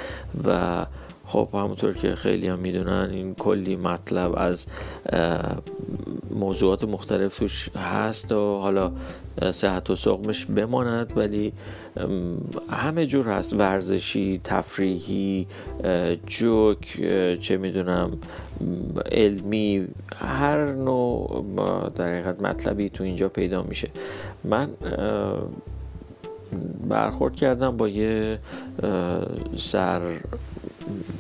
و 0.47 0.87
خب 1.29 1.49
همونطور 1.55 1.95
که 1.95 2.15
خیلی 2.15 2.49
هم 2.49 2.59
می‌دونن 2.59 3.09
این 3.13 3.35
کلی 3.35 3.77
مطلب 3.77 4.35
از 4.37 4.67
موضوعات 6.31 6.85
مختلف 6.85 7.39
توش 7.39 7.69
هست 7.77 8.33
و 8.33 8.59
حالا 8.59 8.93
صحت 9.51 9.91
و 9.91 9.97
سقمش 9.97 10.47
بماند 10.47 11.13
ولی 11.17 11.53
همه 12.71 13.07
جور 13.07 13.29
هست. 13.29 13.53
ورزشی 13.53 14.41
تفریحی 14.45 15.47
جوک 16.27 17.01
چه 17.41 17.57
می‌دونم 17.57 18.19
علمی 19.13 19.87
هر 20.17 20.73
نوع 20.73 21.91
در 21.95 22.15
حقیقت 22.15 22.43
مطلبی 22.43 22.91
تو 22.91 23.05
اینجا 23.05 23.29
پیدا 23.29 23.63
میشه. 23.63 23.89
من 24.45 24.69
برخورد 26.89 27.37
کردم 27.37 27.77
با 27.77 27.89
یه 27.89 28.39
سر 29.57 30.01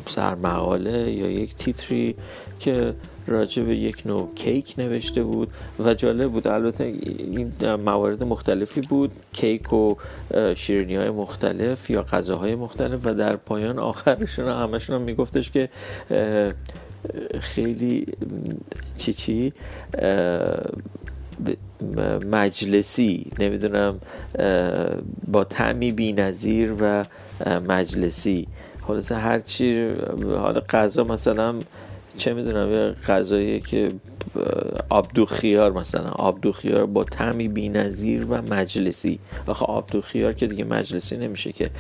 سرمقاله 0.06 1.12
یا 1.12 1.30
یک 1.30 1.56
تیتری 1.56 2.14
که 2.60 2.94
راجع 3.26 3.62
به 3.62 3.76
یک 3.76 4.06
نوع 4.06 4.28
کیک 4.34 4.74
نوشته 4.78 5.22
بود 5.22 5.50
و 5.78 5.94
جالب 5.94 6.32
بود. 6.32 6.48
البته 6.48 6.84
این 6.84 7.52
موارد 7.84 8.22
مختلفی 8.22 8.80
بود 8.80 9.10
کیک 9.32 9.72
و 9.72 9.94
شیرینی 10.54 10.96
های 10.96 11.10
مختلف 11.10 11.90
یا 11.90 12.02
غذاهای 12.02 12.54
مختلف 12.54 13.06
و 13.06 13.14
در 13.14 13.36
پایان 13.36 13.78
آخرشون 13.78 14.48
همشون 14.48 14.96
هم 14.96 15.02
میگفتش 15.02 15.50
که 15.50 15.68
خیلی 17.40 18.06
چی 18.96 19.12
چی 19.12 19.52
مجلسی 22.30 23.26
نمی‌دونم 23.38 24.00
با 25.26 25.44
تعمی 25.44 25.92
بی 25.92 26.12
نظیر 26.12 26.74
و 26.80 27.04
مجلسی. 27.68 28.48
خلاصه 28.88 29.16
هرچی 29.16 29.90
حالا 30.38 30.60
غذا 30.60 31.04
مثلا 31.04 31.54
چه 32.16 32.34
می‌دونم 32.34 32.72
یه 32.72 32.94
غذایی 33.06 33.60
که 33.60 33.92
آبدو 34.88 35.26
خیار 35.26 35.72
مثلا 35.72 36.10
آبدو 36.10 36.52
خیار 36.52 36.86
با 36.86 37.04
تعمی 37.04 37.48
بی 37.48 37.68
نظیر 37.68 38.24
و 38.24 38.42
مجلسی. 38.42 39.18
آخه 39.46 39.64
آبدو 39.64 40.00
خیار 40.00 40.32
که 40.32 40.46
دیگه 40.46 40.64
مجلسی 40.64 41.16
نمیشه 41.16 41.52
که 41.52 41.70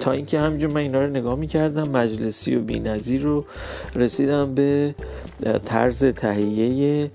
تا 0.00 0.12
اینکه 0.12 0.40
همینجور 0.40 0.70
من 0.70 0.80
اینا 0.80 1.00
رو 1.00 1.10
نگاه 1.10 1.34
می‌کردم 1.34 1.88
مجلسی 1.88 2.56
و 2.56 2.60
بی 2.60 2.80
نظیر 2.80 3.22
رو 3.22 3.44
رسیدم 3.94 4.54
به 4.54 4.94
طرز 5.64 6.04
تهیه 6.04 7.10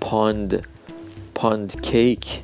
pond 0.00 0.66
pond 1.34 1.80
cake 1.82 2.40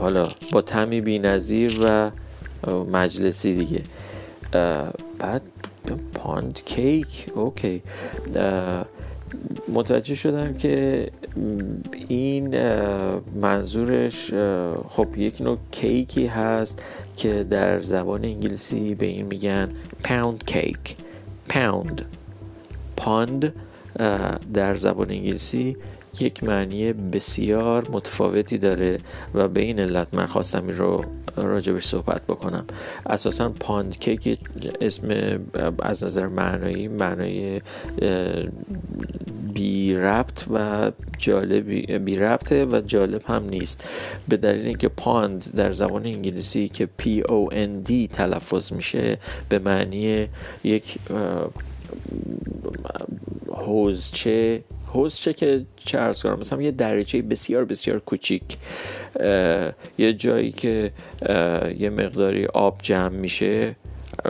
حالا 0.00 0.28
با 0.52 0.62
تمی 0.62 1.00
بی 1.00 1.18
نظیر 1.18 1.80
و 1.82 2.10
مجلسی 2.92 3.54
دیگه. 3.54 3.82
بعد 5.18 5.42
pond 6.14 6.60
cake 6.64 7.30
okay 7.34 7.82
متوجه 9.68 10.14
شدم 10.14 10.54
که 10.54 11.06
این 12.08 12.58
منظورش 13.34 14.34
خب 14.88 15.06
یک 15.16 15.40
نوع 15.40 15.58
کیکی 15.70 16.26
هست 16.26 16.82
که 17.16 17.44
در 17.44 17.80
زبان 17.80 18.24
انگلیسی 18.24 18.94
به 18.94 19.06
این 19.06 19.26
میگن 19.26 19.68
pound 20.04 20.44
cake 20.44 20.96
pound 21.48 22.04
pond 22.96 23.52
در 24.54 24.74
زبان 24.74 25.10
انگلیسی 25.10 25.76
یک 26.22 26.44
معنی 26.44 26.92
بسیار 26.92 27.88
متفاوتی 27.90 28.58
داره 28.58 28.98
و 29.34 29.48
به 29.48 29.60
این 29.60 29.80
علت 29.80 30.06
من 30.12 30.26
خواستم 30.26 30.66
این 30.66 30.76
رو 30.76 31.04
راجبش 31.36 31.84
صحبت 31.84 32.22
بکنم. 32.22 32.64
اساسا 33.06 33.48
pond 33.48 33.98
cake 33.98 34.38
اسم 34.80 35.38
از 35.82 36.04
نظر 36.04 36.26
معنایی 36.26 36.88
معنای 36.88 37.60
بی 39.54 39.94
ربط 39.94 40.44
و 40.50 40.92
جالبی 41.18 41.98
بی 41.98 42.16
ربطه 42.16 42.64
و 42.64 42.80
جالب 42.86 43.22
هم 43.26 43.48
نیست. 43.48 43.84
به 44.28 44.36
دلیل 44.36 44.66
اینکه 44.66 44.88
پاند 44.88 45.54
در 45.56 45.72
زبان 45.72 46.06
انگلیسی 46.06 46.68
که 46.68 46.88
P 47.02 47.04
O 47.22 47.52
N 47.52 47.90
D 47.90 47.92
تلفظ 48.12 48.72
میشه 48.72 49.18
به 49.48 49.58
معنی 49.58 50.28
یک 50.64 50.98
حوزچه 53.48 54.62
حوزچه 54.96 55.32
که 55.32 55.64
چه 55.76 55.98
ارز 55.98 56.22
کنم 56.22 56.38
مثلا 56.38 56.62
یه 56.62 56.70
دریچه 56.70 57.22
بسیار 57.22 57.64
بسیار 57.64 57.98
کوچیک 57.98 58.42
یه 59.98 60.12
جایی 60.12 60.52
که 60.52 60.92
یه 61.78 61.90
مقداری 61.90 62.46
آب 62.46 62.78
جمع 62.82 63.08
میشه. 63.08 63.76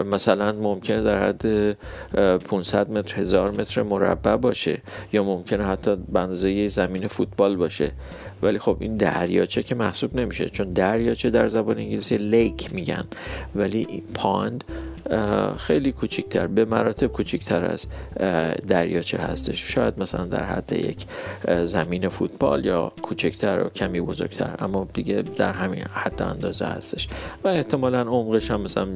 مثلا 0.04 0.52
ممکنه 0.52 1.02
در 1.02 1.28
حد 1.28 1.76
500 2.38 2.90
متر 2.90 3.20
هزار 3.20 3.50
متر 3.50 3.82
مربع 3.82 4.36
باشه 4.36 4.82
یا 5.12 5.24
ممکنه 5.24 5.64
حتی 5.64 5.96
بندازه 5.96 6.50
یه 6.50 6.68
زمین 6.68 7.06
فوتبال 7.06 7.56
باشه. 7.56 7.92
ولی 8.42 8.58
خب 8.58 8.76
این 8.80 8.96
دریاچه 8.96 9.62
که 9.62 9.74
محسوب 9.74 10.16
نمیشه 10.16 10.48
چون 10.48 10.72
دریاچه 10.72 11.30
در 11.30 11.48
زبان 11.48 11.78
انگلیسی 11.78 12.16
لیک 12.16 12.74
میگن. 12.74 13.04
ولی 13.54 14.02
پاند 14.14 14.64
خیلی 15.58 15.92
کوچیکتر 15.92 16.46
به 16.46 16.64
مراتب 16.64 17.06
کوچیکتر 17.06 17.64
از 17.64 17.86
دریاچه 18.68 19.18
هستش. 19.18 19.74
شاید 19.74 19.98
مثلا 19.98 20.24
در 20.24 20.44
حد 20.44 20.72
یک 20.72 21.06
زمین 21.64 22.08
فوتبال 22.08 22.64
یا 22.64 22.92
کوچکتر 23.02 23.62
و 23.64 23.68
کمی 23.68 24.00
بزرگتر 24.00 24.54
اما 24.58 24.88
دیگه 24.94 25.22
در 25.22 25.52
همین 25.52 25.84
حد 25.92 26.22
اندازه 26.22 26.66
هستش. 26.66 27.08
و 27.44 27.48
احتمالا 27.48 28.00
عمقش 28.00 28.50
هم 28.50 28.60
مثلا 28.60 28.88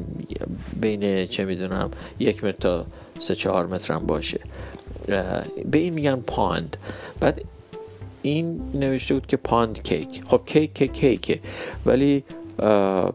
بین 0.80 1.26
چه 1.26 1.44
می‌دونم 1.44 1.90
یک 2.18 2.44
متر 2.44 2.58
تا 2.60 2.86
سه 3.18 3.34
چهار 3.34 3.66
متر 3.66 3.94
هم 3.94 4.06
باشه 4.06 4.40
به 5.70 5.78
این 5.78 5.94
میگن 5.94 6.16
pond. 6.16 6.76
بعد 7.20 7.42
این 8.22 8.60
نوشته 8.74 9.14
بود 9.14 9.26
که 9.26 9.36
pond 9.36 9.82
cake. 9.82 10.22
خب 10.26 10.40
کیک 10.46 10.74
که 10.74 10.88
کیکه. 10.88 11.40
ولی 11.86 12.24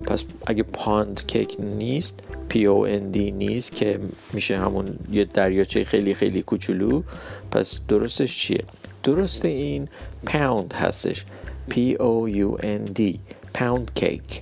پس 0.06 0.23
اگه 0.47 0.63
pond 0.63 1.27
cake 1.27 1.55
نیست 1.60 2.19
P 2.49 2.65
O 2.65 2.85
N 2.88 3.11
D 3.11 3.31
نیست 3.32 3.75
که 3.75 3.99
میشه 4.34 4.58
همون 4.58 4.99
یه 5.12 5.25
دریاچه 5.25 5.84
خیلی 5.84 6.13
خیلی 6.13 6.41
کوچولو 6.41 7.04
پس 7.51 7.82
درستش 7.88 8.38
چیه؟ 8.38 8.63
درست 9.04 9.45
این 9.45 9.88
pound 10.25 10.73
هستش. 10.73 11.25
P 11.69 11.95
O 11.95 12.29
U 12.29 12.57
N 12.63 12.83
D. 12.83 13.19
pound 13.53 13.91
cake. 13.95 14.41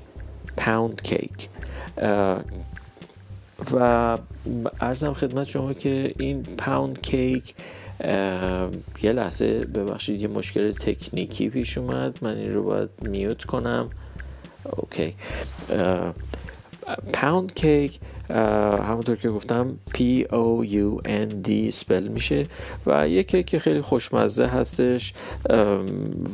pound 0.57 1.01
cake. 1.01 1.49
و 3.71 4.17
عرضم 4.81 5.13
خدمت 5.13 5.47
شما 5.47 5.73
که 5.73 6.13
این 6.19 6.43
pound 6.43 7.01
cake 7.01 7.55
یه 9.03 9.11
لحظه 9.11 9.59
ببخشید 9.59 10.21
یه 10.21 10.27
مشکل 10.27 10.71
تکنیکی 10.71 11.49
پیش 11.49 11.77
اومد. 11.77 12.17
من 12.21 12.37
این 12.37 12.53
رو 12.53 12.63
باید 12.63 12.89
mute 13.01 13.43
کنم. 13.43 13.89
okay 14.65 15.15
pound 17.13 17.53
cake 17.53 17.99
همونطور 18.29 19.15
که 19.15 19.29
گفتم 19.29 19.79
P 19.95 19.99
O 20.23 20.67
U 20.67 21.07
N 21.07 21.47
D 21.47 21.69
spell 21.69 22.07
میشه 22.07 22.45
و 22.85 23.07
یک 23.07 23.27
کیک 23.27 23.57
خیلی 23.57 23.81
خوشمزه 23.81 24.45
هستش 24.45 25.13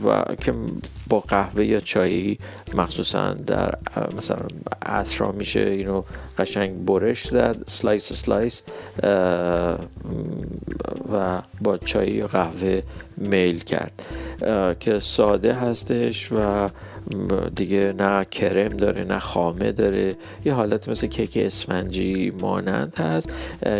و 0.06 0.24
که 0.42 0.54
با 1.10 1.20
قهوه 1.20 1.66
یا 1.66 1.80
چایی 1.80 2.40
مخصوصا 2.74 3.34
در 3.34 3.74
مثلا 4.18 4.46
عصرا 4.86 5.32
میشه 5.32 5.60
اینو 5.60 6.04
قشنگ 6.38 6.86
برش 6.86 7.28
زد 7.28 7.58
slice 7.68 8.14
slice 8.14 8.64
و 11.14 11.42
با 11.62 11.78
چای 11.78 12.10
یا 12.10 12.28
قهوه 12.28 12.82
میل 13.18 13.60
کرد. 13.60 14.04
که 14.80 15.00
ساده 15.00 15.54
هستش 15.54 16.32
و 16.32 16.68
دیگه 17.56 17.94
نه 17.98 18.26
کرم 18.26 18.68
داره 18.68 19.04
نه 19.04 19.20
خامه 19.20 19.72
داره. 19.72 20.16
یه 20.46 20.54
حالت 20.54 20.90
مثل 20.90 21.08
کیک 21.08 21.38
اسفنجی 21.38 22.32
مانند 22.42 22.96
هست 22.96 23.34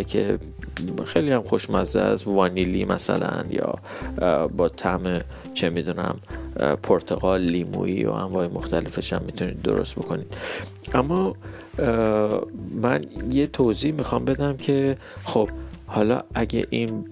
که 0.08 0.40
خیلی 1.06 1.32
هم 1.32 1.42
خوشمزه 1.42 2.00
است. 2.00 2.28
وانیلی 2.28 2.86
مثلا 2.86 3.44
یا 3.50 3.76
با 4.58 4.70
طعم 4.70 5.22
چه 5.54 5.70
می‌دونم 5.70 6.20
پرتقال 6.84 7.42
لیمویی 7.42 8.06
و 8.06 8.12
انواع 8.12 8.48
مختلفش 8.48 9.14
هم 9.14 9.22
می‌تونید 9.26 9.62
درست 9.62 9.96
بکنید. 9.96 10.34
اما 10.94 11.36
من 12.82 13.06
یه 13.32 13.48
توضیح 13.48 13.94
می‌خوام 13.94 14.26
بدم 14.26 14.58
که 14.58 14.98
خب 15.24 15.50
حالا 15.88 16.24
اگه 16.34 16.68
این 16.70 17.06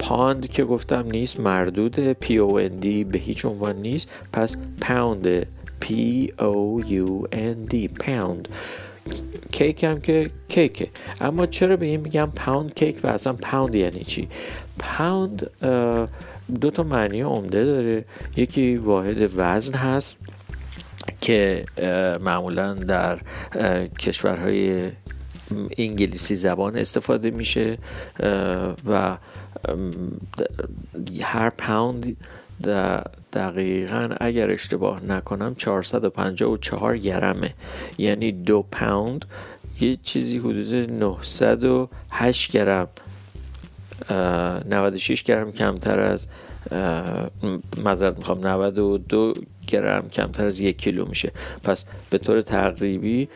پاند 0.00 0.50
که 0.50 0.64
گفتم 0.64 1.06
نیست 1.10 1.40
مردود 1.40 2.12
P 2.12 2.26
O 2.26 2.70
N 2.70 2.84
D 2.84 2.86
به 2.86 3.18
هیچ 3.18 3.44
عنوان 3.44 3.76
نیست. 3.76 4.08
پس 4.32 4.56
پاوند 4.80 5.42
P 5.82 5.86
O 6.38 6.84
U 6.84 7.28
N 7.32 7.72
D 7.72 7.88
پاوند 8.00 8.48
کیک 9.52 9.84
هم 9.84 10.00
که 10.00 10.30
کیکه. 10.48 10.88
اما 11.20 11.46
چرا 11.46 11.76
به 11.76 11.86
این 11.86 12.00
میگم 12.00 12.32
پاوند 12.36 12.74
کیک 12.74 13.00
و 13.02 13.06
اصلا 13.06 13.32
پاوند 13.32 13.74
یعنی 13.74 14.04
چی؟ 14.04 14.28
پاوند 14.78 15.50
دو 16.60 16.70
تا 16.70 16.82
معنی 16.82 17.20
عمده 17.20 17.64
داره. 17.64 18.04
یکی 18.36 18.76
واحد 18.76 19.30
وزن 19.36 19.74
هست 19.74 20.18
که 21.20 21.64
معمولا 22.20 22.74
در 22.74 23.18
کشورهای 23.98 24.90
انگلیسی 25.78 26.36
زبان 26.36 26.76
استفاده 26.76 27.30
میشه 27.30 27.78
و 28.86 29.16
هر 31.22 31.50
پوند 31.50 32.16
دقیقا 33.32 34.08
اگر 34.20 34.50
اشتباه 34.50 35.04
نکنم 35.04 35.54
454 35.54 36.96
گرمه. 36.96 37.54
یعنی 37.98 38.32
دو 38.32 38.64
پوند 38.72 39.24
یه 39.80 39.96
چیزی 40.02 40.38
حدود 40.38 40.74
908 40.74 42.52
گرم. 42.52 42.88
96 44.10 45.22
گرم 45.22 45.52
کمتر 45.52 46.00
از 46.00 46.26
مذارت 47.84 48.18
می‌خوام 48.18 48.46
92 48.46 49.34
گرم 49.66 50.08
کمتر 50.08 50.46
از 50.46 50.60
یک 50.60 50.78
کیلو 50.78 51.06
میشه. 51.08 51.32
پس 51.64 51.84
به 52.10 52.18
طور 52.18 52.40
تقریبی 52.40 53.28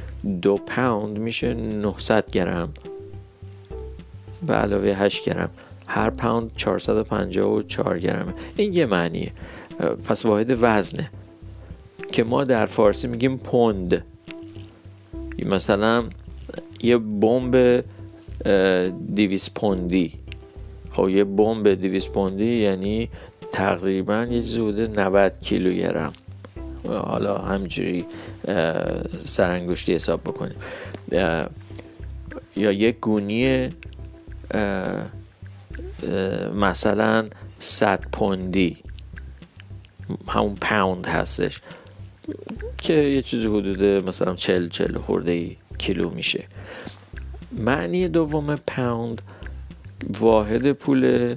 دو 0.42 0.56
پوند 0.56 1.18
میشه 1.18 1.54
900 1.54 2.30
گرم. 2.30 2.72
به 4.46 4.54
علاوه 4.54 4.88
8 4.88 5.24
گرم. 5.24 5.50
هر 5.94 6.10
پوند 6.10 6.50
454 6.56 7.98
گرمه. 7.98 8.34
این 8.56 8.72
یه 8.72 8.86
معنیه. 8.86 9.32
پس 10.04 10.26
واحد 10.26 10.58
وزنه. 10.60 11.10
که 12.12 12.24
ما 12.24 12.44
در 12.44 12.66
فارسی 12.66 13.08
میگیم 13.08 13.38
پوند. 13.38 14.04
مثلا 15.46 16.04
یه 16.80 16.98
بمب 16.98 17.84
دیویس 19.14 19.50
پوندی. 19.54 20.12
خب 20.90 21.08
یه 21.08 21.24
بمب 21.24 21.74
دیویس 21.74 22.08
پوندی 22.08 22.56
یعنی 22.56 23.08
تقریبا 23.52 24.26
یه 24.30 24.40
زوده 24.40 24.86
90 24.86 25.32
کیلوگرم 25.40 26.12
حالا 26.84 27.38
همجوری 27.38 28.04
سرانگشتی 29.24 29.94
حساب 29.94 30.20
بکنیم. 30.20 30.56
یا 32.56 32.72
یک 32.72 33.00
گونی 33.00 33.68
مثلا 36.54 37.28
100 37.58 38.00
پوندی. 38.12 38.76
همون 40.28 40.54
پوند 40.54 41.06
هستش. 41.06 41.60
که 42.78 42.92
یه 42.92 43.22
چیزی 43.22 43.46
حدود 43.46 43.84
مثلا 43.84 44.34
40 44.34 44.68
40 44.68 44.98
خورده 44.98 45.30
ای 45.30 45.56
کیلو 45.78 46.10
میشه. 46.10 46.44
معنی 47.52 48.08
دوم 48.08 48.56
پوند 48.56 49.22
واحد 50.20 50.72
پول 50.72 51.34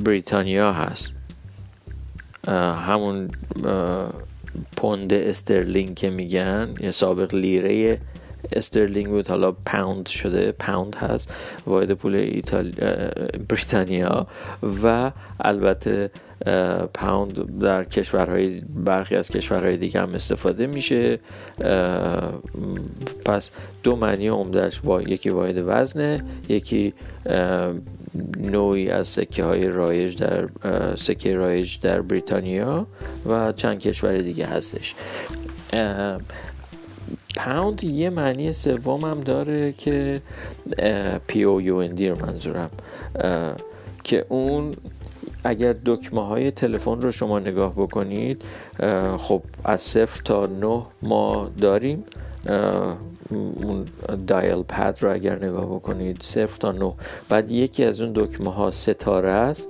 بریتانیا 0.00 0.72
هست. 0.72 1.14
همون 2.86 3.28
پوند 4.76 5.12
استرلینگ 5.12 5.94
که 5.94 6.10
میگن 6.10 6.74
یا 6.80 6.92
سابق 6.92 7.34
لیره 7.34 8.00
استرلینگ 8.52 9.06
بود. 9.06 9.28
حالا 9.28 9.52
پوند 9.52 10.06
شده 10.08 10.52
پوند 10.52 10.96
هست 10.96 11.34
واحد 11.66 11.92
پول 11.92 12.14
ایتال... 12.14 12.70
بریتانیا. 13.48 14.26
و 14.82 15.12
البته 15.40 16.10
پوند 16.94 17.58
در 17.60 17.84
کشورهای 17.84 18.60
برخی 18.60 19.16
از 19.16 19.28
کشورهای 19.28 19.76
دیگه 19.76 20.00
هم 20.00 20.14
استفاده 20.14 20.66
میشه. 20.66 21.18
پس 23.24 23.50
دو 23.82 23.96
معنی 23.96 24.28
عمدهش 24.28 24.80
یکی 25.06 25.30
واحد 25.30 25.62
وزنه 25.66 26.24
یکی 26.48 26.94
نوعی 28.36 28.90
از 28.90 29.08
سکه 29.08 29.44
های 29.44 29.68
رایج 29.68 30.16
در 30.16 30.48
سکه 30.96 31.36
رایج 31.36 31.80
در 31.80 32.00
بریتانیا 32.00 32.86
و 33.26 33.52
چند 33.52 33.78
کشور 33.78 34.18
دیگه 34.18 34.46
هستش. 34.46 34.94
پاوند 37.36 37.84
یه 37.84 38.10
معنی 38.10 38.52
سوم 38.52 39.00
هم 39.00 39.20
داره 39.20 39.72
که 39.72 40.22
پی 41.26 41.44
او 41.44 41.60
یو 41.60 41.82
رو 41.82 42.26
منظورم. 42.26 42.70
که 44.04 44.26
اون 44.28 44.74
اگر 45.44 45.76
دکمه 45.84 46.26
های 46.26 46.50
تلفن 46.50 47.00
رو 47.00 47.12
شما 47.12 47.38
نگاه 47.38 47.72
بکنید 47.72 48.42
خب 49.18 49.42
از 49.64 49.82
صفر 49.82 50.22
تا 50.22 50.46
نه 50.46 50.82
ما 51.02 51.50
داریم. 51.60 52.04
اون 53.30 53.84
دایل 54.26 54.62
پد 54.62 54.98
رو 55.00 55.12
اگر 55.12 55.44
نگاه 55.44 55.66
بکنید 55.66 56.16
صفر 56.20 56.56
تا 56.56 56.72
نه. 56.72 56.92
بعد 57.28 57.50
یکی 57.50 57.84
از 57.84 58.00
اون 58.00 58.12
دکمه 58.14 58.52
ها 58.52 58.70
ستاره 58.70 59.30
است. 59.30 59.68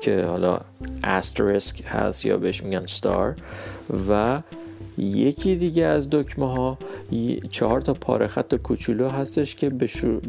که 0.00 0.24
حالا 0.24 0.60
استریسک 1.04 1.82
هست 1.86 2.26
یا 2.26 2.36
بهش 2.36 2.62
میگن 2.62 2.86
ستار 2.86 3.34
و 4.08 4.40
یکی 4.98 5.56
دیگه 5.56 5.84
از 5.84 6.10
دکمه 6.10 6.52
ها 6.52 6.78
چهار 7.50 7.80
تا 7.80 7.94
پاره 7.94 8.26
خط 8.26 8.54
کوچولو 8.54 9.08
هستش 9.08 9.54
که 9.54 9.70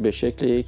به 0.02 0.10
شکل 0.10 0.48
یک 0.48 0.66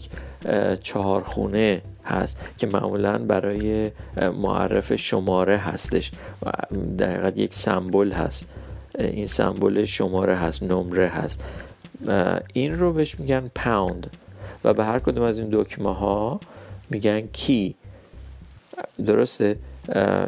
چهارخونه 0.83 1.83
هست 2.05 2.39
که 2.59 2.67
معمولا 2.67 3.19
برای 3.19 3.91
معرف 4.17 4.97
شماره 4.97 5.57
هستش 5.57 6.11
در 6.99 7.39
یک 7.39 7.55
سمبل 7.55 8.13
هست. 8.13 8.47
این 8.99 9.27
سمبل 9.27 9.85
شماره 9.85 10.37
هست 10.37 10.63
نمره 10.63 11.09
هست. 11.09 11.45
این 12.53 12.79
رو 12.79 12.93
بهش 12.93 13.21
میگن 13.21 13.51
پاوند 13.55 14.11
و 14.65 14.75
به 14.75 14.85
هر 14.85 14.99
کدوم 14.99 15.25
از 15.25 15.39
این 15.39 15.49
دکمه 15.53 15.95
ها 15.95 16.41
میگن 16.91 17.21
key. 17.21 17.75
درسته؟ 19.07 19.57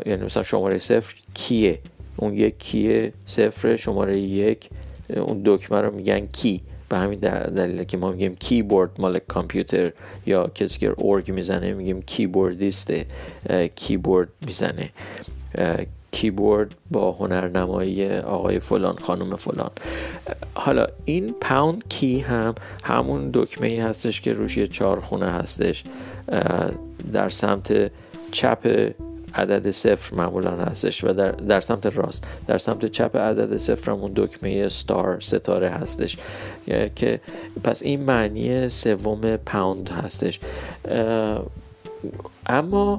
یعنی 0.07 0.25
مثلا 0.25 0.43
شماره 0.43 0.79
صفر 0.79 1.15
key 1.35 1.61
ه؟ 1.61 1.79
اون 2.19 2.35
یک 2.35 2.59
key 2.59 2.99
ه 2.99 3.13
صفر 3.27 3.77
شماره 3.77 4.19
یک. 4.19 4.71
اون 5.17 5.43
دکمه 5.45 5.81
رو 5.81 5.95
میگن 5.95 6.27
key. 6.27 6.63
به 6.89 6.99
همین 6.99 7.19
دلیل 7.19 7.85
که 7.85 7.97
ما 7.97 8.11
میگیم 8.11 8.35
کیبورد 8.35 8.91
مال 8.99 9.19
کامپیوتر 9.19 9.93
یا 10.27 10.47
کسی 10.55 10.79
که 10.79 10.95
ارگ 10.99 11.31
می‌زنه 11.33 11.75
میگیم 11.75 12.03
کیبوردیست 12.03 12.93
کیبورد 13.77 14.29
می‌زنه. 14.47 14.91
کیبورد 16.11 16.75
با 16.91 17.13
هنرنمایی 17.13 18.11
آقای 18.19 18.61
فلان 18.61 18.97
خانم 18.97 19.37
فلان. 19.37 19.71
حالا 20.55 20.87
این 21.05 21.35
pound 21.41 21.89
key 21.89 22.19
هم؟ 22.19 22.55
همون 22.85 23.31
دکمه 23.35 23.67
ای 23.67 23.79
هستش 23.79 24.21
که 24.21 24.33
روش 24.33 24.57
یه 24.57 24.67
چهار 24.67 25.01
خونه 25.01 25.27
هستش. 25.27 25.85
در 27.13 27.29
سمت 27.29 27.91
چپ 28.31 28.93
عدد 29.39 29.71
صفر 29.71 30.17
معمولا 30.17 30.51
هستش 30.51 31.05
و 31.05 31.13
در, 31.13 31.31
در 31.31 31.61
سمت 31.61 31.87
راست. 31.87 32.25
در 32.47 32.59
سمت 32.59 32.87
چپ 32.87 33.17
عدد 33.17 33.57
صفر 33.57 33.91
همون 33.91 34.13
دکمه 34.17 34.69
ستار 34.69 35.21
ستاره 35.21 35.71
هستش 35.71 36.17
که 36.97 37.21
پس 37.65 37.83
این 37.83 38.01
معنی 38.03 38.69
سوم 38.69 39.37
پاوند 39.37 39.89
هستش. 39.89 40.41
اما 42.47 42.99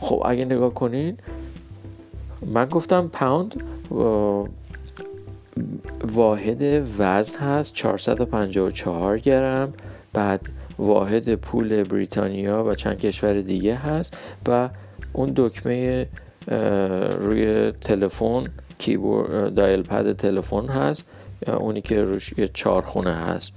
خب 0.00 0.22
اگه 0.26 0.44
نگاه 0.44 0.74
کنین 0.74 1.18
من 2.46 2.64
گفتم 2.64 3.08
پاوند 3.08 3.62
واحد 6.12 6.62
وزن 6.98 7.38
هست 7.38 7.74
454 7.74 9.18
گرم 9.18 9.72
بعد 10.12 10.48
واحد 10.78 11.34
پول 11.34 11.82
بریتانیا 11.82 12.64
و 12.64 12.74
چند 12.74 13.00
کشور 13.00 13.40
دیگه 13.40 13.74
هست 13.74 14.16
و 14.48 14.68
اون 15.12 15.32
دکمه 15.36 16.06
روی 17.20 17.72
تلفن 17.72 18.44
کیبورد 18.78 19.54
دایل 19.54 19.82
پد 19.82 20.12
تلفن 20.12 20.66
هست. 20.66 21.04
اونی 21.46 21.80
که 21.80 22.02
روش 22.02 22.34
یه 22.38 22.48
چارخونه 22.48 23.14
هست. 23.14 23.52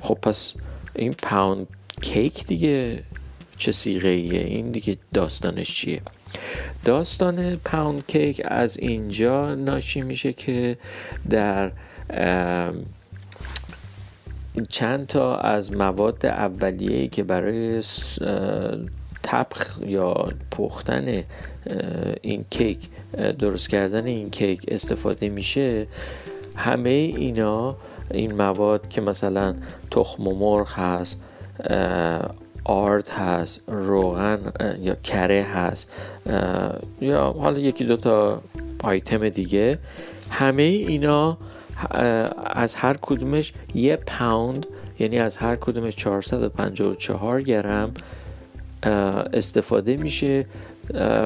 خب 0.00 0.18
پس 0.22 0.54
این 0.94 1.12
پاوند 1.12 1.66
کیک 2.00 2.46
دیگه 2.46 3.02
چه 3.56 3.72
سیغه 3.72 4.08
ایه 4.08 4.40
این 4.40 4.70
دیگه 4.70 4.96
داستانش 5.14 5.76
چیه؟ 5.76 6.02
داستان 6.84 7.56
پاوند 7.56 8.06
کیک 8.06 8.42
از 8.44 8.76
اینجا 8.76 9.54
ناشی 9.54 10.00
میشه 10.00 10.32
که 10.32 10.76
در 11.30 11.72
چند 14.68 15.06
تا 15.06 15.36
از 15.36 15.72
مواد 15.72 16.26
اولیه‌ای 16.26 17.08
که 17.08 17.22
برای 17.22 17.82
تبخ 19.22 19.78
یا 19.86 20.28
پختن 20.50 21.24
این 22.22 22.44
کیک 22.50 22.78
درست 23.38 23.68
کردن 23.68 24.06
این 24.06 24.30
کیک 24.30 24.64
استفاده 24.68 25.28
میشه. 25.28 25.86
همه 26.56 26.90
اینا 26.90 27.76
این 28.10 28.34
مواد 28.34 28.88
که 28.88 29.00
مثلا 29.00 29.54
تخم 29.90 30.22
مرغ 30.22 30.68
هست 30.72 31.20
آرد 32.64 33.08
هست 33.08 33.60
روغن 33.66 34.52
یا 34.80 34.94
کره 34.94 35.42
هست 35.42 35.90
یا 37.00 37.34
حالا 37.38 37.58
یکی 37.58 37.84
دو 37.84 37.96
تا 37.96 38.42
آیتم 38.84 39.28
دیگه. 39.28 39.78
همه 40.30 40.62
اینا 40.62 41.38
از 42.46 42.74
هر 42.74 42.96
کدومش 43.02 43.52
یه 43.74 43.96
پوند 43.96 44.66
یعنی 44.98 45.18
از 45.18 45.36
هر 45.36 45.56
کدومش 45.56 45.96
454 45.96 47.42
گرم 47.42 47.94
استفاده 48.82 49.96
میشه 49.96 50.46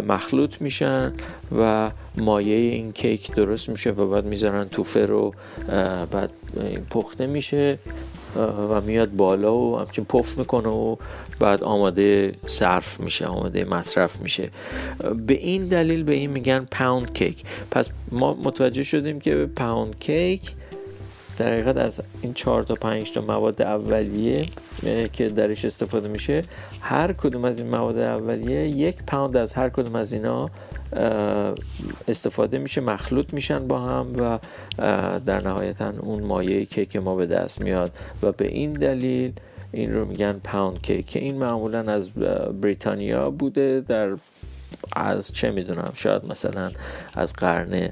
مخلوط 0.08 0.60
میشن 0.60 1.12
و 1.58 1.90
مایه 2.16 2.54
این 2.54 2.92
کیک 2.92 3.34
درست 3.34 3.68
میشه 3.68 3.90
و 3.90 4.10
بعد 4.10 4.24
می‌ذارن 4.24 4.64
تو 4.64 4.82
فرو 4.82 5.34
بعد 6.12 6.30
پخته 6.90 7.26
میشه 7.26 7.78
و 8.70 8.80
میاد 8.80 9.10
بالا 9.16 9.56
و 9.56 9.78
همچین 9.78 10.04
پف 10.04 10.38
می‌کنه 10.38 10.68
و 10.68 10.96
بعد 11.40 11.64
آماده 11.64 12.34
صرف 12.46 13.00
میشه 13.00 13.26
آماده 13.26 13.64
مصرف 13.64 14.22
میشه. 14.22 14.50
به 15.26 15.34
این 15.34 15.62
دلیل 15.62 16.02
به 16.02 16.14
این 16.14 16.30
میگن 16.30 16.66
پاوند 16.70 17.12
کیک 17.12 17.42
پس 17.70 17.90
ما 18.12 18.34
متوجه 18.34 18.82
شدیم 18.82 19.20
که 19.20 19.48
پاوند 19.56 19.98
کیک 19.98 20.52
در 21.38 21.52
حقیقت 21.52 21.76
از 21.76 22.02
این 22.22 22.32
چهار 22.32 22.62
تا 22.62 22.74
پنج 22.74 23.12
تا 23.12 23.20
مواد 23.20 23.62
اولیه 23.62 24.46
که 25.12 25.28
درش 25.28 25.64
استفاده 25.64 26.08
میشه 26.08 26.42
هر 26.80 27.12
کدوم 27.12 27.44
از 27.44 27.58
این 27.58 27.68
مواد 27.68 27.98
اولیه 27.98 28.68
یک 28.68 29.02
پوند 29.06 29.36
از 29.36 29.52
هر 29.52 29.68
کدوم 29.68 29.96
از 29.96 30.12
اینا 30.12 30.50
استفاده 32.08 32.58
میشه 32.58 32.80
مخلوط 32.80 33.34
میشن 33.34 33.68
با 33.68 33.78
هم 33.78 34.12
و 34.18 34.38
در 35.18 35.40
نهایتا 35.40 35.92
اون 36.00 36.22
مایه 36.22 36.64
کیک 36.64 36.96
ما 36.96 37.14
به 37.14 37.26
دست 37.26 37.60
میاد 37.60 37.92
و 38.22 38.32
به 38.32 38.46
این 38.46 38.72
دلیل 38.72 39.32
این 39.72 39.94
رو 39.94 40.08
میگن 40.08 40.40
پاوند 40.44 40.82
کیک 40.82 41.06
که 41.06 41.18
این 41.18 41.38
معمولا 41.38 41.92
از 41.92 42.10
بریتانیا 42.60 43.30
بوده 43.30 43.80
در 43.88 44.16
از 44.92 45.32
چه 45.32 45.50
می‌دونم 45.50 45.90
شاید 45.94 46.24
مثلا 46.24 46.70
از 47.14 47.32
قرن 47.32 47.88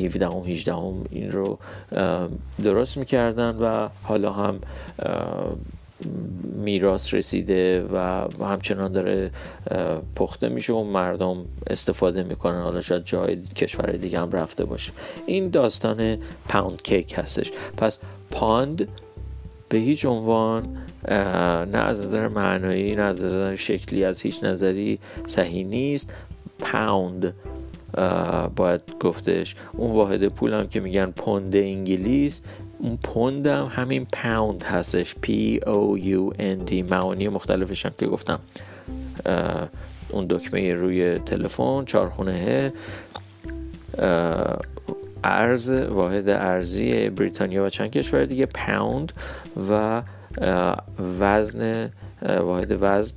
17 0.00 0.26
هم 0.26 0.32
18 0.32 0.74
هم 0.74 1.04
این 1.10 1.32
رو 1.32 1.58
درست 2.62 2.96
می‌کردن 2.96 3.56
و 3.56 3.88
حالا 4.02 4.32
هم 4.32 4.60
میراث 6.42 7.14
رسیده 7.14 7.84
و 7.92 8.28
همچنان 8.44 8.92
داره 8.92 9.30
پخته 10.16 10.48
میشه 10.48 10.72
و 10.72 10.84
مردم 10.84 11.44
استفاده 11.66 12.22
می‌کنن. 12.22 12.62
حالا 12.62 12.80
شاید 12.80 13.04
جای 13.04 13.36
کشور 13.36 13.92
دیگه 13.92 14.20
هم 14.20 14.30
رفته 14.30 14.64
باشه. 14.64 14.92
این 15.26 15.50
داستان 15.50 16.18
پاوند 16.48 16.82
کیک 16.82 17.14
هستش. 17.18 17.52
پس 17.76 17.98
پاند 18.30 18.88
به 19.68 19.78
هیچ 19.78 20.06
عنوان 20.06 20.76
نه 21.72 21.78
از 21.78 22.02
نظر 22.02 22.28
معنایی 22.28 22.96
نه 22.96 23.02
از 23.02 23.24
نظر 23.24 23.56
شکلی 23.56 24.04
از 24.04 24.20
هیچ 24.20 24.44
نظری 24.44 24.98
صحیح 25.26 25.66
نیست. 25.66 26.14
پاوند 26.58 27.34
باید 28.56 28.80
گفتش. 29.00 29.56
اون 29.72 29.92
واحد 29.92 30.28
پول 30.28 30.52
هم 30.52 30.66
که 30.66 30.80
میگن 30.80 31.10
پوند 31.10 31.56
انگلیس 31.56 32.40
اون 32.78 32.96
پوند 32.96 33.46
هم 33.46 33.70
همین 33.72 34.06
پاوند 34.12 34.62
هستش. 34.62 35.14
P 35.26 35.28
O 35.60 36.00
U 36.00 36.36
N 36.38 36.70
D 36.70 36.72
معانی 36.90 37.28
مختلفش 37.28 37.86
هم 37.86 37.92
که 37.98 38.06
گفتم. 38.06 38.40
اون 40.08 40.26
دکمه 40.30 40.74
روی 40.74 41.18
تلفن 41.18 41.84
چارخونه 41.84 42.72
ارز 45.24 45.70
واحد 45.70 46.28
ارزی 46.28 47.10
بریتانیا 47.10 47.64
و 47.64 47.68
چند 47.68 47.90
کشور 47.90 48.24
دیگه 48.24 48.46
پاوند 48.46 49.12
و 49.70 50.02
وزن 51.20 51.90
واحد 52.22 52.78
وزن 52.80 53.16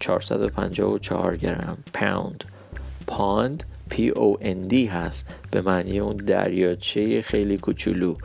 454 0.00 1.36
گرم 1.36 1.78
پاوند 1.94 2.44
پاند 3.06 3.64
O 3.90 4.38
N 4.42 4.70
D 4.70 4.74
هست 4.74 5.26
به 5.50 5.60
معنی 5.60 5.98
اون 5.98 6.16
دریاچه 6.16 7.22
خیلی 7.22 7.58
کوچولو 7.58 8.16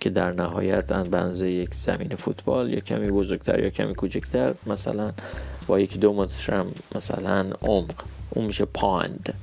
که 0.00 0.10
در 0.10 0.32
نهایت 0.32 0.92
بنزه 0.92 1.50
یک 1.50 1.74
زمین 1.74 2.08
فوتبال 2.08 2.72
یا 2.72 2.80
کمی 2.80 3.10
بزرگتر 3.10 3.60
یا 3.60 3.70
کمی 3.70 3.94
کوچکتر 3.94 4.54
مثلا 4.66 5.12
با 5.66 5.80
یکی 5.80 5.98
دو 5.98 6.12
متر 6.12 6.54
هم 6.54 6.66
مثلا 6.94 7.46
عمق 7.62 7.94
اون 8.30 8.44
میشه 8.44 8.64
پاند 8.64 9.34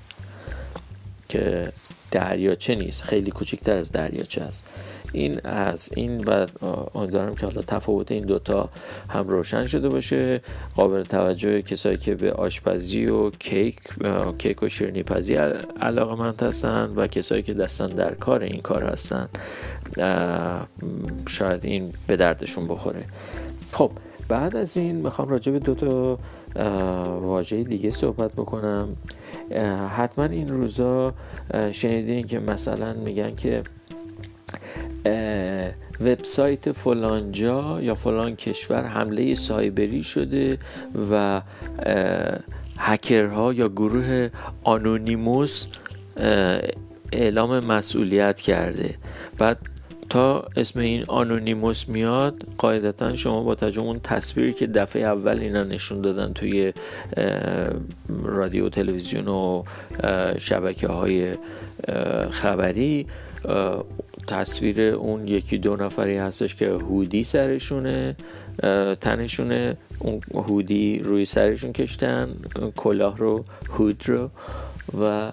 که 1.30 1.72
دریاچه 2.12 2.76
نیست 2.76 3.04
خیلی 3.04 3.32
کوچکتر 3.32 3.76
از 3.78 3.92
دریاچه 3.92 4.42
است. 4.42 4.68
این 5.14 5.40
از 5.44 5.90
این 5.96 6.24
و 6.24 6.48
امیدوارم 6.96 7.36
که 7.36 7.46
حالا 7.46 7.62
تفاوت 7.62 8.12
این 8.12 8.26
دوتا 8.26 8.70
هم 9.10 9.24
روشن 9.24 9.66
شده 9.68 9.90
باشه. 9.90 10.42
قابل 10.76 11.04
توجه 11.04 11.62
کسایی 11.62 11.98
که 11.98 12.16
به 12.16 12.32
آشپزی 12.32 13.06
و 13.06 13.30
کیک 13.30 13.80
کیک 14.38 14.64
و 14.64 14.70
شیرینی 14.70 15.04
پزی 15.04 15.36
علاقه 15.82 16.16
مند 16.16 16.44
هستن 16.44 16.86
و 16.96 17.08
کسایی 17.08 17.44
که 17.44 17.54
دستن 17.54 17.88
در 17.88 18.14
کار 18.14 18.44
این 18.44 18.62
کار 18.62 18.84
هستن 18.84 19.30
شاید 21.28 21.66
این 21.66 21.94
به 22.08 22.16
دردشون 22.16 22.68
بخوره. 22.68 23.06
خب 23.72 23.92
بعد 24.28 24.56
از 24.56 24.78
این 24.78 24.96
می‌خوام 24.96 25.28
راجع 25.28 25.52
به 25.52 25.60
دو 25.60 25.76
تا 25.76 26.20
واژه 27.20 27.64
دیگه 27.64 27.90
صحبت 27.90 28.32
بکنم. 28.34 28.90
حتما 29.96 30.26
این 30.26 30.48
روزا 30.48 31.14
شنیدین 31.72 32.28
که 32.28 32.40
مثلا 32.40 32.94
میگن 32.94 33.36
که 33.36 33.64
وبسایت 36.02 36.72
فلانجا 36.72 37.82
یا 37.82 37.96
فلان 37.96 38.36
کشور 38.36 38.84
حمله 38.84 39.36
سایبری 39.36 40.04
شده 40.04 40.58
و 41.12 41.42
هکرها 42.78 43.54
یا 43.54 43.70
گروه 43.70 44.30
آنونیموس 44.64 45.68
اعلام 47.12 47.60
مسئولیت 47.60 48.42
کرده. 48.42 48.96
بعد 49.38 49.58
تا 50.10 50.48
اسم 50.56 50.80
این 50.80 51.06
آنونیموس 51.08 51.90
میاد 51.90 52.44
قاعدتا 52.58 53.16
شما 53.16 53.44
با 53.44 53.56
توجه 53.56 53.82
اون 53.82 54.00
تصویری 54.04 54.54
که 54.54 54.68
دفعه 54.68 55.04
اول 55.04 55.40
اینا 55.40 55.64
نشون 55.64 56.02
دادن 56.02 56.34
توی 56.34 56.74
رادیو 58.24 58.70
تلویزیون 58.70 59.28
و 59.28 59.64
شبکه 60.38 60.88
های 60.88 61.34
خبری 62.32 63.08
تصویر 64.30 64.82
اون 64.82 65.28
یکی 65.28 65.58
دو 65.58 65.76
نفری 65.76 66.18
هستش 66.18 66.56
که 66.56 66.70
هودی 66.70 67.24
سرشونه 67.24 68.16
تنشونه. 69.02 69.78
اون 70.00 70.22
هودی 70.34 71.00
روی 71.00 71.26
سرشون 71.26 71.74
کشتن 71.74 72.30
کلاه 72.76 73.18
رو 73.18 73.46
هود 73.70 74.04
رو 74.08 74.30
و 75.02 75.32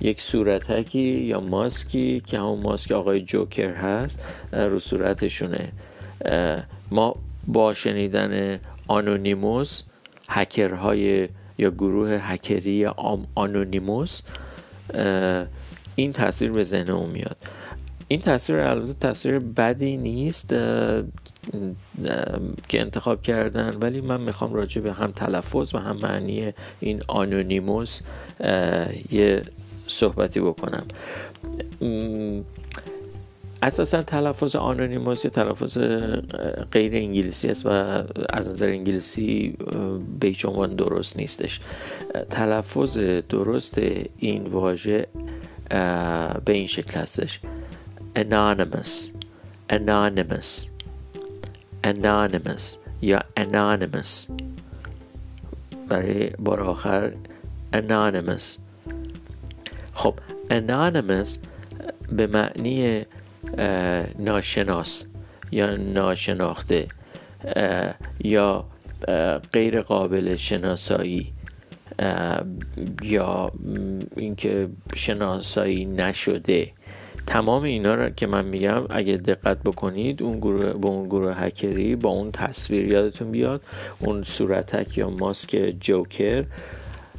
یک 0.00 0.20
صورتکی 0.20 1.00
یا 1.00 1.40
ماسکی 1.40 2.22
که 2.26 2.38
همون 2.38 2.60
ماسک 2.60 2.92
آقای 2.92 3.20
جوکر 3.20 3.70
هست 3.70 4.22
رو 4.52 4.78
صورتشونه. 4.78 5.72
ما 6.90 7.16
با 7.46 7.74
شنیدن 7.74 8.60
آنونیموس 8.88 9.82
هکرهای 10.28 11.28
یا 11.58 11.70
گروه 11.70 12.10
هکری 12.10 12.86
آنونیموس 13.34 14.22
این 15.96 16.12
تصویر 16.12 16.52
به 16.52 16.62
ذهن 16.62 16.92
میاد. 16.92 17.36
این 18.12 18.20
تصویر 18.20 18.58
البته 18.58 18.92
تصویر 18.92 19.38
بدی 19.38 19.96
نیست 19.96 20.48
که 22.68 22.80
انتخاب 22.80 23.22
کردن 23.22 23.76
ولی 23.80 24.00
من 24.00 24.20
می‌خوام 24.20 24.54
راجع 24.54 24.80
به 24.80 24.92
هم 24.92 25.12
تلفظ 25.12 25.74
و 25.74 25.78
هم 25.78 25.96
معنی 25.96 26.52
این 26.80 27.02
آنونیموس 27.08 28.00
یه 29.10 29.42
صحبتی 29.86 30.40
بکنم. 30.40 30.84
اساسا 33.62 34.02
تلفظ 34.02 34.56
آنونیموس 34.56 35.24
یه 35.24 35.30
تلفظ 35.30 35.78
غیر 36.72 36.94
انگلیسی 36.94 37.48
است 37.48 37.66
و 37.66 37.68
از 38.28 38.48
نظر 38.48 38.66
انگلیسی 38.66 39.56
به 40.20 40.26
هیچ 40.26 40.46
عنوان 40.46 40.74
درست 40.74 41.16
نیستش. 41.16 41.60
تلفظ 42.30 42.98
درست 43.28 43.78
این 44.18 44.42
واژه 44.42 45.06
به 46.44 46.52
این 46.52 46.66
شکل 46.66 47.00
هستش. 47.00 47.40
Anonymous. 48.16 49.10
Anonymous. 49.70 50.66
Anonymous. 51.84 52.76
یا 53.02 53.20
anonymous. 53.36 54.30
برای 55.88 56.30
بار 56.38 56.60
آخر 56.60 57.12
anonymous 57.74 58.58
خب 59.94 60.14
anonymous 60.50 61.38
به 62.12 62.26
معنی 62.26 63.06
ناشناس 64.18 65.06
یا 65.52 65.76
ناشناخته 65.76 66.88
یا 68.24 68.64
غیر 69.52 69.82
قابل 69.82 70.36
شناسایی 70.36 71.32
یا 73.02 73.52
اینکه 74.16 74.68
شناسایی 74.94 75.84
نشده 75.84 76.72
تمام 77.26 77.62
اینا 77.62 77.94
رو 77.94 78.10
که 78.10 78.26
من 78.26 78.46
میگم 78.46 78.82
اگه 78.90 79.16
دقت 79.16 79.62
بکنید 79.62 80.22
اون 80.22 80.38
گروه 80.38 80.72
با 80.72 80.88
اون 80.88 81.06
گروه 81.08 81.34
هکری 81.36 81.96
با 81.96 82.10
اون 82.10 82.32
تصویر 82.32 82.92
یادتون 82.92 83.30
بیاد. 83.30 83.62
اون 83.98 84.22
صورتک 84.22 84.98
یا 84.98 85.10
ماسک 85.10 85.74
جوکر. 85.80 86.44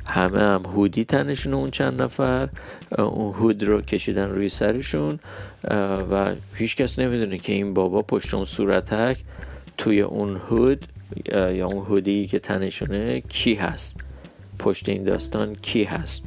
همه 0.05 0.39
هم 0.39 0.63
هودی 0.65 1.05
تنشون 1.05 1.53
اون 1.53 1.71
چند 1.71 2.01
نفر. 2.01 2.49
اون 2.97 3.33
هود 3.33 3.63
رو 3.63 3.81
کشیدن 3.81 4.29
روی 4.29 4.49
سرشون. 4.49 5.19
و 6.11 6.35
هیچ 6.55 6.75
کس 6.75 6.99
نمی‌دونه 6.99 7.37
که 7.37 7.53
این 7.53 7.73
بابا 7.73 8.01
پشت 8.01 8.33
اون 8.33 8.45
صورتک 8.45 9.17
توی 9.77 10.01
اون 10.01 10.41
هود 10.49 10.85
یا 11.33 11.67
اون 11.67 11.85
هودی 11.85 12.27
که 12.27 12.39
تنشونه 12.39 13.21
کی 13.21 13.53
هست. 13.53 13.95
پشت 14.59 14.89
این 14.89 15.03
داستان 15.03 15.55
کی 15.55 15.83
هست. 15.83 16.23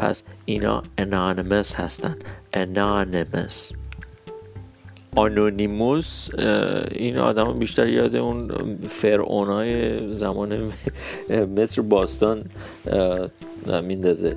پس 0.00 0.22
اینا 0.44 0.82
انانیمس 0.98 1.74
هستن. 1.74 2.16
انانیمس 2.52 3.72
آنونیموس 5.16 6.34
این 6.90 7.18
آدم 7.18 7.58
بیشتر 7.58 7.88
یاد 7.88 8.16
اون 8.16 8.48
فرعونای 8.88 9.98
زمان 10.14 10.72
مصر 11.56 11.82
باستان 11.82 12.44
میندازه. 13.82 14.36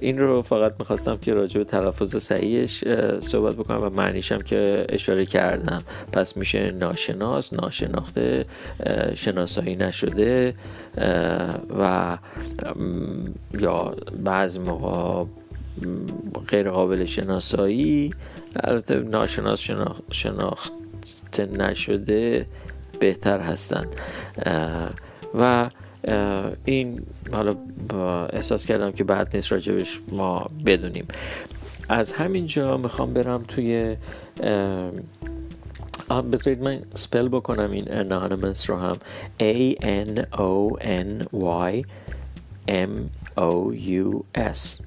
این 0.00 0.18
رو 0.18 0.42
فقط 0.42 0.74
می‌خواستم 0.78 1.16
که 1.16 1.34
راجع 1.34 1.58
به 1.58 1.64
تلفظ 1.64 2.16
صحیحش 2.16 2.84
صحبت 3.20 3.54
بکنم 3.54 3.82
و 3.82 3.90
معنیشم 3.90 4.38
که 4.38 4.86
اشاره 4.88 5.26
کردم. 5.26 5.82
پس 6.12 6.36
میشه 6.36 6.70
ناشناس 6.70 7.52
ناشناخته 7.52 8.44
شناسایی 9.14 9.76
نشده 9.76 10.54
و 11.78 12.18
یا 13.58 13.94
بعض 14.24 14.58
موقع 14.58 15.24
غیر 16.48 16.70
قابل 16.70 17.04
شناسایی 17.04 18.14
البته 18.56 18.94
ناشناس 19.00 19.60
شناخته 20.10 21.46
نشده 21.52 22.46
بهتر 23.00 23.40
هستن. 23.40 23.86
و 25.34 25.70
این 26.64 27.02
حالا 27.32 27.56
احساس 28.32 28.66
کردم 28.66 28.92
که 28.92 29.04
بعد 29.04 29.36
نیست 29.36 29.52
راجبش 29.52 30.00
ما 30.12 30.50
بدونیم. 30.66 31.08
از 31.88 32.12
همین 32.12 32.46
جا 32.46 32.76
می‌خوام 32.76 33.14
برم 33.14 33.44
توی 33.48 33.96
بذارید 36.32 36.62
من 36.62 36.80
سپل 36.94 37.28
بکنم 37.28 37.70
این 37.70 37.84
anonymous 37.84 38.66
رو 38.66 38.76
هم. 38.76 38.96
A 39.40 39.74
N 39.82 40.22
O 40.32 40.76
N 40.80 41.26
Y 41.72 41.84
M 42.68 42.92
O 43.36 43.72
U 43.74 44.24
S. 44.34 44.82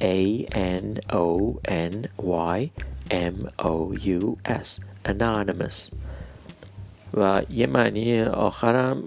A 0.00 0.46
N 0.54 1.00
O 1.12 1.54
N 1.68 2.08
Y 2.56 2.70
M 3.10 3.36
O 3.58 3.94
U 4.04 4.36
S. 4.62 4.80
Anonymous. 5.08 5.92
و 7.14 7.42
یه 7.50 7.66
معنی 7.66 8.22
آخرم 8.22 9.02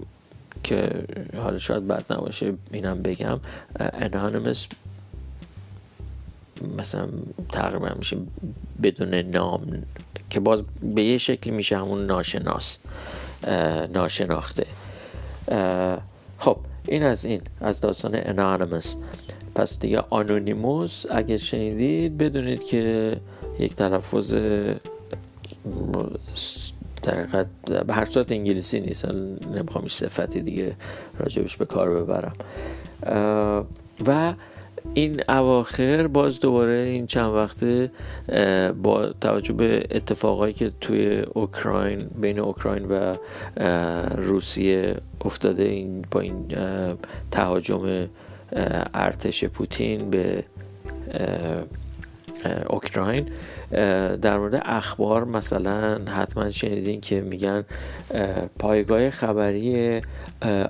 که 0.66 1.06
حالا 1.38 1.58
شاید 1.58 1.88
بد 1.88 2.14
نباشه 2.14 2.54
اینم 2.72 3.02
بگم 3.02 3.40
انانیمس 3.80 4.68
مثلا 6.78 7.08
تقریبا 7.52 7.90
میشه 7.98 8.18
بدون 8.84 9.14
نام 9.14 9.84
که 10.30 10.40
باز 10.40 10.64
به 10.96 11.04
یه 11.04 11.18
شکلی 11.18 11.54
میشه 11.54 11.78
همون 11.78 12.06
ناشناس 12.06 12.78
ناشناخته. 13.94 14.66
خب 16.40 16.58
این 16.88 17.04
از 17.04 17.26
این 17.26 17.42
از 17.62 17.82
داستان 17.82 18.12
انانیمس 18.16 18.96
پس 19.56 19.80
دیگه 19.80 20.04
آنونیموس 20.10 21.06
اگه 21.12 21.38
شنیدید 21.38 22.18
بدونید 22.18 22.64
که 22.64 23.18
یک 23.60 23.76
تلفظ 23.76 24.36
در 27.06 27.46
به 27.84 27.94
هر 27.94 28.06
صورت 28.06 28.32
انگلیسی 28.32 28.80
نیست. 28.80 29.06
نمی‌خوام 29.56 29.88
صفتی 29.88 30.42
دیگه 30.42 30.76
راجبش 31.20 31.58
به 31.58 31.66
کار 31.66 31.90
ببرم. 31.90 32.36
و 34.08 34.34
این 34.94 35.22
اواخر 35.30 36.08
باز 36.08 36.40
دوباره 36.40 36.74
این 36.74 37.08
چند 37.08 37.34
وقته 37.34 37.92
با 38.84 39.14
توجه 39.22 39.54
به 39.54 39.88
اتفاقایی 39.92 40.54
که 40.54 40.72
توی 40.82 41.20
اوکراین 41.34 42.08
بین 42.22 42.40
اوکراین 42.40 42.86
و 42.86 43.16
روسیه 44.18 44.96
افتاده 45.22 45.64
این 45.64 46.06
با 46.12 46.20
این 46.20 46.56
تهاجم 47.32 48.08
ارتش 48.94 49.46
پوتین 49.46 50.10
به 50.10 50.44
اوکراین 52.70 53.28
در 54.22 54.38
مورد 54.38 54.62
اخبار 54.66 55.26
مثلا 55.26 56.06
حتما 56.06 56.52
شنیدین 56.52 57.02
که 57.02 57.22
میگن 57.22 57.66
پایگاه 58.60 59.10
خبری 59.10 60.02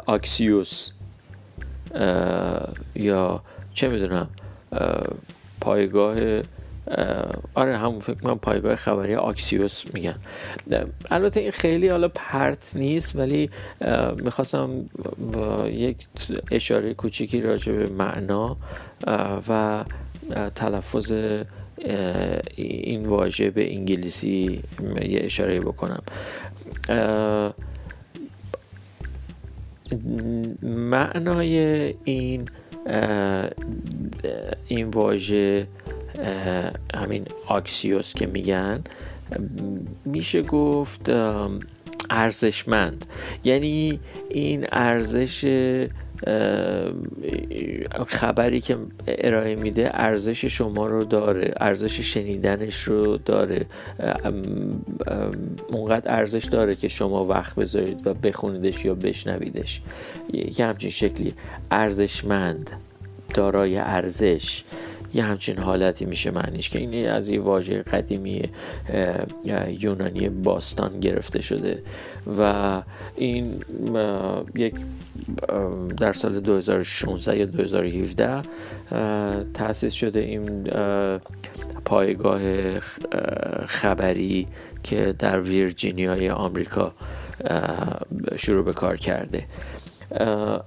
آکسیوس. 0.05 0.89
یا 2.95 3.41
چه 3.73 3.89
می‌دونم 3.89 4.29
پایگاه 5.61 6.15
آره 7.55 7.77
همون 7.77 7.99
فکر 7.99 8.17
من 8.23 8.35
پایگاه 8.35 8.75
خبری 8.75 9.15
آکسیوس 9.15 9.85
میگن. 9.93 10.15
البته 11.11 11.39
این 11.39 11.51
خیلی 11.51 11.87
حالا 11.87 12.07
پرت 12.07 12.75
نیست 12.75 13.15
ولی 13.15 13.49
می‌خواستم 14.17 14.69
یک 15.65 15.97
اشاره 16.51 16.93
کوچیکی 16.93 17.41
راجع 17.41 17.73
به 17.73 17.89
معنا 17.89 18.57
و 19.49 19.83
تلفظ 20.55 21.13
این 22.55 23.05
واژه 23.05 23.49
به 23.49 23.73
انگلیسی 23.73 24.61
یه 25.01 25.19
اشاره 25.23 25.59
بکنم. 25.59 26.03
معنای 30.63 31.93
این 32.03 32.49
این 34.67 34.87
واژه 34.87 35.67
همین 36.95 37.25
آکسیوس 37.47 38.13
که 38.13 38.25
میگن 38.25 38.83
میشه 40.05 40.41
گفت 40.41 41.11
ارزشمند. 42.09 43.05
یعنی 43.43 43.99
این 44.29 44.65
ارزش 44.71 45.45
خبری 48.07 48.61
که 48.61 48.77
ارائه 49.07 49.55
میده 49.55 49.89
ارزش 49.93 50.45
شما 50.45 50.87
رو 50.87 51.03
داره 51.03 51.53
ارزش 51.57 51.99
شنیدنش 51.99 52.83
رو 52.83 53.17
داره. 53.17 53.65
اونقدر 55.67 56.11
ارزش 56.11 56.45
داره 56.45 56.75
که 56.75 56.87
شما 56.87 57.25
وقت 57.25 57.55
بذارید 57.55 58.07
و 58.07 58.13
بخونیدش 58.13 58.85
یا 58.85 58.95
بشنویدش. 58.95 59.81
یه 60.33 60.65
همچین 60.65 60.89
شکلی 60.89 61.33
ارزشمند 61.71 62.69
دارای 63.33 63.77
ارزش. 63.77 64.63
یه 65.13 65.23
همچین 65.23 65.59
حالتی 65.59 66.05
میشه 66.05 66.31
معنیش 66.31 66.69
که 66.69 66.79
این 66.79 67.09
از 67.09 67.29
یه 67.29 67.41
واژه 67.41 67.81
قدیمی 67.81 68.49
یونانی 69.79 70.29
باستان 70.29 70.99
گرفته 70.99 71.41
شده 71.41 71.83
و 72.37 72.81
این 73.15 73.63
یک 74.55 74.75
در 75.97 76.13
سال 76.13 76.39
2016 76.39 77.37
یا 77.37 77.45
2017 77.45 78.41
تأسیس 79.53 79.93
شده 79.93 80.19
این 80.19 80.63
پایگاه 81.85 82.41
خبری 83.65 84.47
که 84.83 85.15
در 85.19 85.39
ویرجینیای 85.39 86.29
آمریکا 86.29 86.93
شروع 88.35 88.65
به 88.65 88.73
کار 88.73 88.97
کرده. 88.97 89.43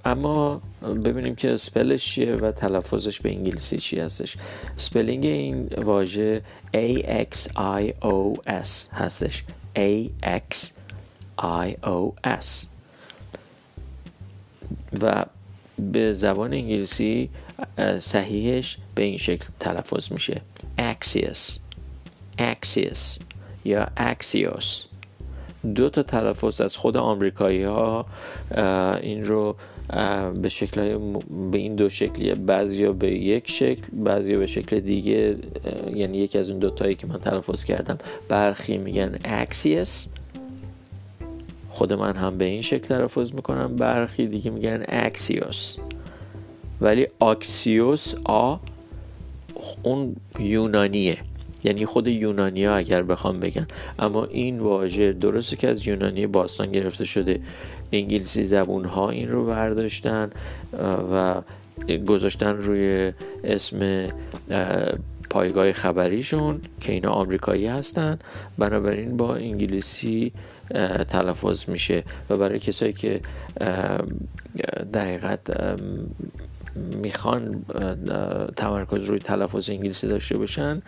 اما 0.05 0.61
ببینیم 1.05 1.35
که 1.35 1.57
spell 1.57 1.91
ش 1.91 2.05
چیه 2.05 2.33
و 2.33 2.51
تلفظش 2.51 3.21
به 3.21 3.29
انگلیسی 3.29 3.77
چی 3.77 3.99
هستش. 3.99 4.37
spelling 4.77 5.25
این 5.25 5.65
واژه 5.65 6.41
A 6.73 7.03
X 7.03 7.37
I 7.81 7.93
O 8.01 8.37
S 8.47 8.93
هستش. 8.93 9.43
A 9.75 10.09
X 10.23 10.67
I 11.41 11.75
O 11.83 12.27
S. 12.27 12.65
و 15.01 15.25
به 15.91 16.13
زبان 16.13 16.53
انگلیسی 16.53 17.29
صحیحش 17.99 18.77
به 18.95 19.03
این 19.03 19.17
شکل 19.17 19.45
تلفظ 19.59 20.11
میشه. 20.11 20.41
Axios. 20.77 21.59
Axios 22.39 23.19
یا 23.65 23.87
Axios. 23.97 24.88
دو 25.75 25.89
تا 25.89 26.03
تلفظ 26.03 26.61
از 26.61 26.77
خود 26.77 26.97
آمریکایی 26.97 27.63
ها 27.63 28.05
این 29.01 29.25
رو 29.25 29.55
به 30.41 30.49
شکل 30.49 30.97
به 31.51 31.57
این 31.57 31.75
دو 31.75 31.89
شکلیه 31.89 32.35
بعضیا 32.35 32.93
به 32.93 33.11
یک 33.11 33.51
شکل 33.51 33.83
بعضیا 33.93 34.39
به 34.39 34.47
شکل 34.47 34.79
دیگه 34.79 35.35
یعنی 35.93 36.17
یکی 36.17 36.37
از 36.37 36.49
اون 36.49 36.59
دوتایی 36.59 36.95
که 36.95 37.07
من 37.07 37.19
تلفظ 37.19 37.63
کردم 37.63 37.97
برخی 38.29 38.77
میگن 38.77 39.19
اکسیس. 39.23 40.07
خود 41.69 41.93
من 41.93 42.15
هم 42.15 42.37
به 42.37 42.45
این 42.45 42.61
شکل 42.61 42.87
تلفظ 42.87 43.33
می‌کنم 43.33 43.75
برخی 43.75 44.27
دیگه 44.27 44.51
میگن 44.51 44.85
اکسیوس. 44.87 45.75
ولی 46.81 47.07
اکسیوس 47.21 48.15
آ 48.25 48.55
اون 49.83 50.15
یونانیه. 50.39 51.17
یعنی 51.63 51.85
خود 51.85 52.07
یونانی 52.07 52.65
ها 52.65 52.75
اگر 52.75 53.03
بخوام 53.03 53.39
بگن. 53.39 53.67
اما 53.99 54.25
این 54.25 54.59
واژه 54.59 55.13
درسته 55.13 55.55
که 55.55 55.67
از 55.67 55.87
یونانی 55.87 56.27
باستان 56.27 56.71
گرفته 56.71 57.05
شده. 57.05 57.39
انگلیسی 57.91 58.43
زبون 58.43 58.85
ها 58.85 59.09
این 59.09 59.31
رو 59.31 59.45
برداشتن 59.45 60.29
و 61.13 61.41
گذاشتن 62.07 62.57
روی 62.57 63.13
اسم 63.43 64.07
پایگاه 65.29 65.71
خبریشون 65.71 66.61
که 66.81 66.91
اینا 66.91 67.09
آمریکایی 67.09 67.67
هستن. 67.67 68.19
بنابراین 68.57 69.17
با 69.17 69.35
انگلیسی 69.35 70.31
تلفظ 71.09 71.69
میشه. 71.69 72.03
و 72.29 72.37
برای 72.37 72.59
کسایی 72.59 72.93
که 72.93 73.21
در 74.93 75.37
می‌خوان 76.79 77.65
تمرکز 78.55 79.03
روی 79.03 79.19
تلفظ 79.19 79.69
انگلیسی 79.69 80.07
داشته 80.07 80.37
باشن 80.37 80.81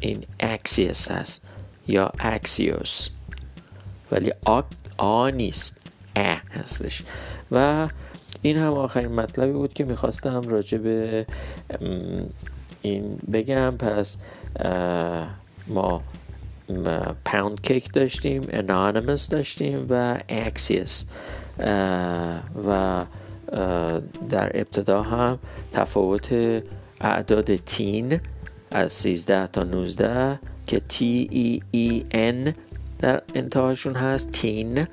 این 0.00 0.24
اکسیس 0.40 1.10
هست 1.10 1.44
یا 1.88 2.12
اکسیوس 2.18 3.08
ولی 4.12 4.32
آ, 4.46 4.62
آ 4.96 5.30
نیست 5.30 5.76
ا 6.16 6.36
هستش. 6.50 7.02
و 7.52 7.88
این 8.42 8.56
هم 8.56 8.72
آخرین 8.72 9.12
مطلبی 9.12 9.52
بود 9.52 9.72
که 9.72 9.84
می‌خواستم 9.84 10.48
راجع 10.48 10.78
به 10.78 11.26
این 12.82 13.18
بگم. 13.32 13.70
پس 13.70 14.16
ما 15.66 16.02
پاوند 17.24 17.60
کیک 17.62 17.92
داشتیم 17.92 18.42
انانیمس 18.50 19.28
داشتیم 19.28 19.86
و 19.90 20.18
اکسیس 20.28 21.04
و 22.68 23.00
در 24.30 24.50
ابتدا 24.54 25.02
هم 25.02 25.38
تفاوت 25.72 26.32
اعداد 27.00 27.56
تین 27.56 28.20
از 28.70 28.92
13 28.92 29.46
تا 29.46 29.62
19 29.62 30.38
که 30.66 30.82
T 30.88 30.94
E 31.32 31.60
E 31.76 32.14
N 32.14 32.54
در 32.98 33.22
انتهاشون 33.34 33.94
هست 33.94 34.32
تین 34.32 34.86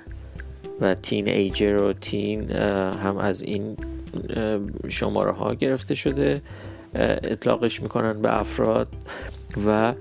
و 0.81 0.95
تین 0.95 1.27
ایجر 1.27 1.81
و 1.81 1.93
تین 1.93 2.51
هم 2.51 3.17
از 3.17 3.41
این 3.41 3.77
شماره 4.89 5.31
ها 5.31 5.53
گرفته 5.53 5.95
شده 5.95 6.41
اطلاقش 6.95 7.81
می‌کنن 7.81 8.21
به 8.21 8.39
افراد 8.39 8.87
و 9.67 9.93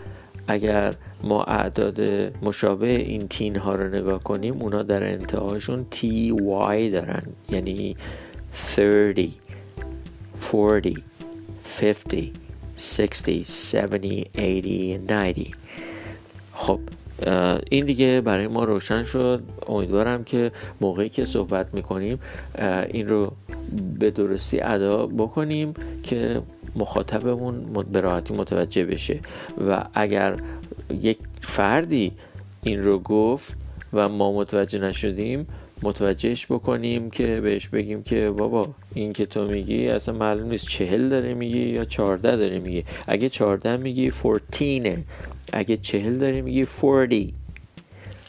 اگر 0.49 0.95
ما 1.23 1.45
اعداد 1.45 2.01
مشابه 2.43 2.89
این 2.89 3.29
تین 3.29 3.57
ها 3.57 3.75
رو 3.75 3.89
نگاه 3.89 4.23
کنیم 4.23 4.63
اونا 4.63 4.83
در 4.83 5.13
انتهاشون 5.13 5.87
تی 5.91 6.31
وای 6.31 6.91
دارن 6.91 7.23
یعنی 7.51 7.97
30 8.57 9.35
40 10.51 10.95
50 11.81 12.31
60 12.77 13.29
70 13.29 14.05
80 14.37 15.11
90 15.11 15.37
خب 16.53 16.81
این 17.71 17.87
دیگه 17.87 18.21
برای 18.21 18.47
ما 18.47 18.65
روشن 18.65 19.03
شد. 19.03 19.43
امیدوارم 19.69 20.25
که 20.25 20.53
موقعی 20.81 21.09
که 21.09 21.25
صحبت 21.25 21.75
می‌کنیم 21.75 22.19
این 22.91 23.09
رو 23.09 23.33
به 23.99 24.11
درستی 24.11 24.61
ادا 24.61 25.07
بکنیم 25.07 25.75
که 26.03 26.43
مخاطبمون 26.77 27.73
به 27.93 28.01
راحتی 28.01 28.35
متوجه 28.35 28.85
بشه. 28.85 29.21
و 29.69 29.85
اگر 29.95 30.37
یک 31.03 31.19
فردی 31.41 32.13
این 32.63 32.83
رو 32.83 32.99
گفت 32.99 33.57
و 33.93 34.09
ما 34.09 34.33
متوجه 34.33 34.79
نشدیم 34.79 35.47
متوجهش 35.87 36.47
بکنیم 36.47 37.11
که 37.11 37.41
بهش 37.41 37.69
بگیم 37.69 38.03
که 38.03 38.31
بابا 38.31 38.69
این 38.95 39.13
که 39.13 39.27
تو 39.27 39.45
میگی 39.45 39.89
اصلا 39.89 40.15
معلوم 40.15 40.49
نیست 40.49 40.69
چهل 40.69 41.09
داره 41.09 41.35
میگی 41.35 41.59
یا 41.59 41.85
چارده 41.85 42.37
داره 42.37 42.59
میگی. 42.59 42.85
اگه 43.07 43.29
چارده 43.29 43.77
میگی 43.77 44.11
fourteen 44.11 44.94
ه 44.94 45.05
اگه 45.53 45.77
چهل 45.77 46.19
داره 46.19 46.41
میگی 46.41 46.65
forty 46.65 47.35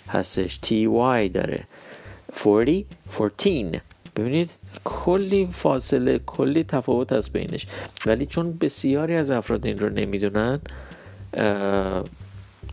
هستش. 0.08 0.60
T 0.62 0.86
Y 0.86 1.30
داره. 1.30 1.64
forty 2.32 2.86
fourteen 3.08 3.80
ببینید 4.16 4.50
کلی 4.84 5.48
فاصله 5.52 6.20
کلی 6.20 6.64
تفاوت 6.64 7.12
هست 7.12 7.30
بینش. 7.30 7.68
ولی 8.06 8.26
چون 8.26 8.58
بسیاری 8.58 9.16
از 9.16 9.32
افراد 9.32 9.66
این 9.66 9.80
رو 9.80 9.90
نمی‌دونن 9.90 10.60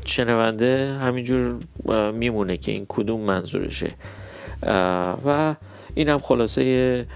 شنونده 0.04 0.98
همینجور 1.00 1.60
میمونه 2.12 2.56
که 2.56 2.72
این 2.72 2.86
کدوم 2.88 3.20
منظورشه. 3.20 3.90
و 5.26 5.54
این 5.94 6.08
هم 6.08 6.18
خلاصه 6.18 7.06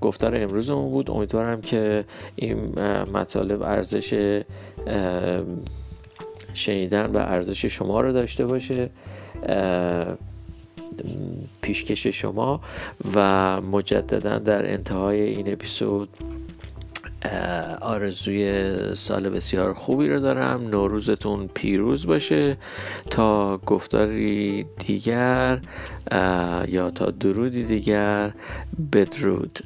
گفتار 0.00 0.36
امروزمون 0.36 0.90
بود. 0.90 1.10
امیدوارم 1.10 1.60
که 1.60 2.04
این 2.36 2.78
مطالب 3.12 3.62
ارزش 3.62 4.40
شنیدن 6.54 7.06
و 7.06 7.16
ارزش 7.18 7.66
شما 7.66 8.00
رو 8.00 8.12
داشته 8.12 8.46
باشه 8.46 8.90
پیشکش 11.62 12.06
شما 12.06 12.60
و 13.14 13.60
مجددا 13.60 14.38
در 14.38 14.72
انتهای 14.72 15.20
این 15.20 15.52
اپیزود 15.52 16.08
آرزوی 17.80 18.94
سال 18.94 19.28
بسیار 19.28 19.74
خوبی 19.74 20.08
رو 20.08 20.20
دارم. 20.20 20.68
نوروزتون 20.68 21.48
پیروز 21.54 22.06
باشه. 22.06 22.56
تا 23.10 23.58
گفتاری 23.58 24.66
دیگر 24.78 25.60
یا 26.68 26.90
تا 26.94 27.10
درودی 27.10 27.64
دیگر 27.64 28.32
بدرود. 28.92 29.58